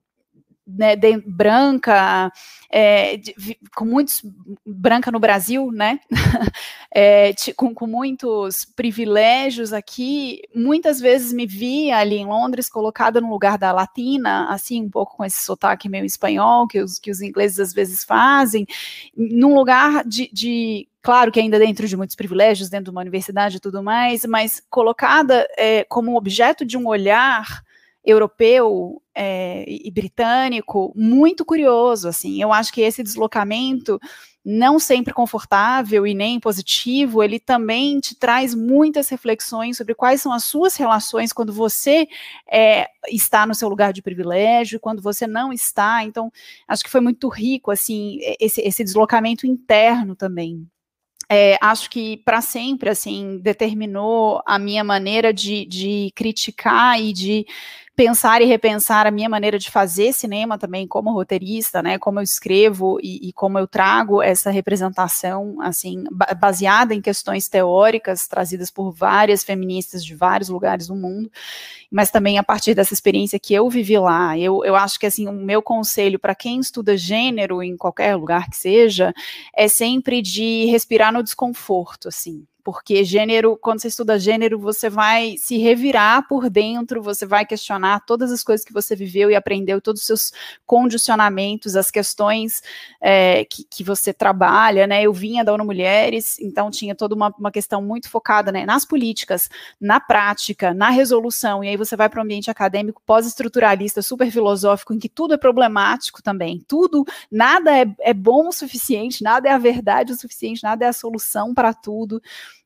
[0.66, 2.32] né, de, branca,
[2.76, 3.36] é, de,
[3.76, 4.26] com muitos
[4.66, 6.00] branca no Brasil, né,
[6.92, 13.30] é, com, com, muitos privilégios aqui, muitas vezes me via ali em Londres colocada no
[13.30, 17.22] lugar da latina, assim, um pouco com esse sotaque meio espanhol que os, que os
[17.22, 18.66] ingleses às vezes fazem,
[19.16, 23.58] num lugar de, de claro que ainda dentro de muitos privilégios, dentro de uma universidade
[23.58, 27.62] e tudo mais, mas colocada é, como objeto de um olhar
[28.04, 34.00] europeu é, e britânico muito curioso, assim, eu acho que esse deslocamento
[34.46, 40.34] não sempre confortável e nem positivo, ele também te traz muitas reflexões sobre quais são
[40.34, 42.08] as suas relações quando você
[42.52, 46.04] é, está no seu lugar de privilégio, quando você não está.
[46.04, 46.30] Então,
[46.68, 50.68] acho que foi muito rico, assim, esse, esse deslocamento interno também.
[51.30, 57.46] É, acho que para sempre, assim, determinou a minha maneira de, de criticar e de
[57.96, 62.24] pensar e repensar a minha maneira de fazer cinema também como roteirista, né, como eu
[62.24, 66.04] escrevo e, e como eu trago essa representação, assim,
[66.40, 71.32] baseada em questões teóricas trazidas por várias feministas de vários lugares do mundo,
[71.92, 74.38] mas também a partir dessa experiência que eu vivi lá.
[74.38, 78.50] Eu, eu acho que, assim, o meu conselho para quem estuda gênero em qualquer lugar
[78.50, 79.14] que seja,
[79.56, 85.36] é sempre de respirar no desconforto, assim, porque gênero, quando você estuda gênero, você vai
[85.38, 89.82] se revirar por dentro, você vai questionar todas as coisas que você viveu e aprendeu,
[89.82, 90.34] todos os seus
[90.66, 92.62] condicionamentos, as questões
[93.02, 95.04] é, que, que, você trabalha, né?
[95.04, 98.86] Eu vinha da ONU Mulheres, então tinha toda uma, uma questão muito focada né, nas
[98.86, 99.50] políticas,
[99.80, 104.94] na prática, na resolução, e aí você vai para o ambiente acadêmico pós-estruturalista, super filosófico,
[104.94, 109.52] em que tudo é problemático também, tudo, nada é, é bom o suficiente, nada é
[109.52, 112.22] a verdade o suficiente, nada é a solução para tudo.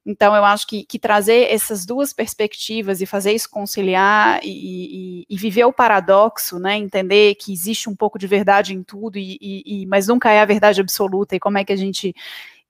[0.09, 5.25] Então, eu acho que, que, trazer essas duas perspectivas e fazer isso conciliar e, e,
[5.29, 9.37] e, viver o paradoxo, né, entender que existe um pouco de verdade em tudo, e,
[9.41, 12.15] e, mas nunca é a verdade absoluta, e como é que a gente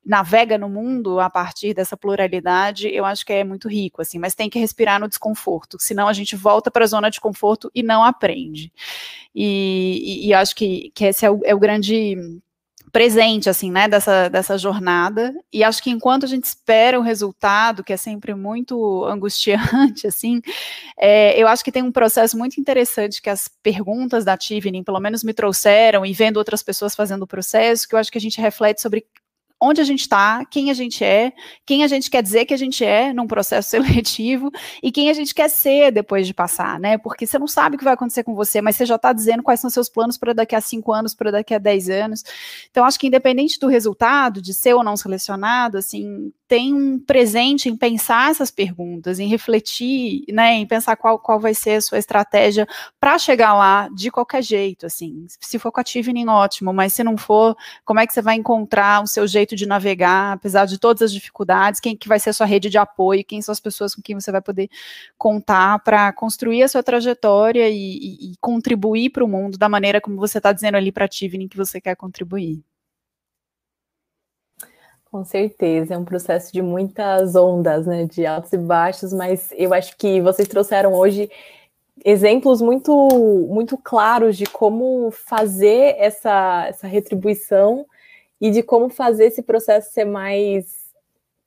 [0.03, 4.33] navega no mundo a partir dessa pluralidade, eu acho que é muito rico, assim, mas
[4.33, 7.83] tem que respirar no desconforto, senão a gente volta para a zona de conforto e
[7.83, 8.73] não aprende.
[9.35, 12.17] E, e, acho que, que esse é o, é o grande
[12.91, 17.83] presente, assim, né, dessa, dessa jornada, e acho que enquanto a gente espera o resultado,
[17.83, 20.41] que é sempre muito angustiante, assim,
[20.97, 24.99] é, eu acho que tem um processo muito interessante que as perguntas da Tivening, pelo
[24.99, 28.21] menos me trouxeram, e vendo outras pessoas fazendo o processo, que eu acho que a
[28.21, 29.05] gente reflete sobre
[29.59, 31.33] onde a gente está, quem a gente é,
[31.65, 34.51] quem a gente quer dizer que a gente é num processo seletivo
[34.81, 36.97] e quem a gente quer ser depois de passar, né?
[36.97, 39.43] Porque você não sabe o que vai acontecer com você, mas você já está dizendo
[39.43, 42.23] quais são seus planos para daqui a cinco anos, para daqui a dez anos.
[42.69, 47.67] Então, acho que independente do resultado, de ser ou não selecionado, assim, tem um presente
[47.67, 51.97] em pensar essas perguntas, em refletir, né, em pensar qual, qual vai ser a sua
[51.97, 52.67] estratégia
[52.99, 55.25] para chegar lá de qualquer jeito, assim.
[55.41, 58.35] Se for com a Tivening, ótimo, mas se não for, como é que você vai
[58.35, 62.31] encontrar o seu jeito de navegar, apesar de todas as dificuldades, quem que vai ser
[62.31, 64.69] a sua rede de apoio, quem são as pessoas com quem você vai poder
[65.17, 70.01] contar para construir a sua trajetória e, e, e contribuir para o mundo da maneira
[70.01, 72.63] como você está dizendo ali para a Tivening que você quer contribuir.
[75.09, 79.73] Com certeza, é um processo de muitas ondas, né, de altos e baixos, mas eu
[79.73, 81.29] acho que vocês trouxeram hoje
[82.05, 82.91] exemplos muito
[83.49, 87.85] muito claros de como fazer essa, essa retribuição
[88.39, 90.87] e de como fazer esse processo ser mais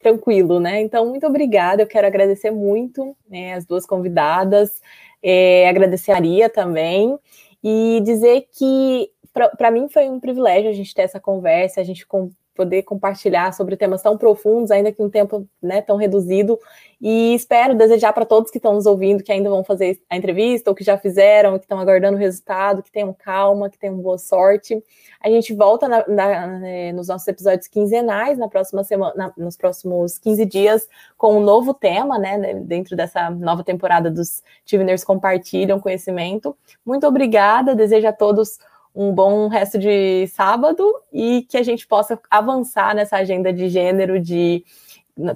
[0.00, 0.80] tranquilo, né?
[0.80, 1.82] Então, muito obrigada.
[1.82, 4.80] Eu quero agradecer muito né, as duas convidadas,
[5.22, 7.18] é, agradecer a Aria também
[7.62, 9.10] e dizer que
[9.56, 13.52] para mim foi um privilégio a gente ter essa conversa, a gente com, poder compartilhar
[13.52, 16.58] sobre temas tão profundos, ainda que um tempo né, tão reduzido.
[17.00, 20.70] E espero desejar para todos que estão nos ouvindo, que ainda vão fazer a entrevista,
[20.70, 24.18] ou que já fizeram, que estão aguardando o resultado, que tenham calma, que tenham boa
[24.18, 24.82] sorte.
[25.20, 29.56] A gente volta na, na, né, nos nossos episódios quinzenais, na próxima semana, na, nos
[29.56, 32.54] próximos 15 dias, com um novo tema, né?
[32.54, 36.56] Dentro dessa nova temporada dos Tiviners Compartilham Conhecimento.
[36.84, 38.58] Muito obrigada, desejo a todos
[38.94, 44.20] um bom resto de sábado e que a gente possa avançar nessa agenda de gênero,
[44.20, 44.64] de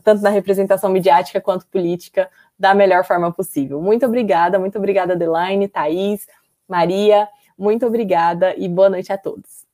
[0.02, 2.28] tanto na representação midiática quanto política,
[2.59, 3.80] da melhor forma possível.
[3.80, 6.26] Muito obrigada, muito obrigada, Adelaine, Thaís,
[6.68, 7.28] Maria,
[7.59, 9.64] muito obrigada e boa noite a todos.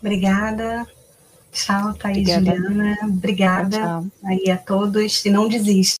[0.00, 0.86] Obrigada.
[1.52, 2.56] Tchau, Thaís, obrigada.
[2.56, 2.96] Juliana.
[3.04, 4.10] Obrigada tchau, tchau.
[4.24, 5.24] aí a todos.
[5.24, 5.92] E não desista.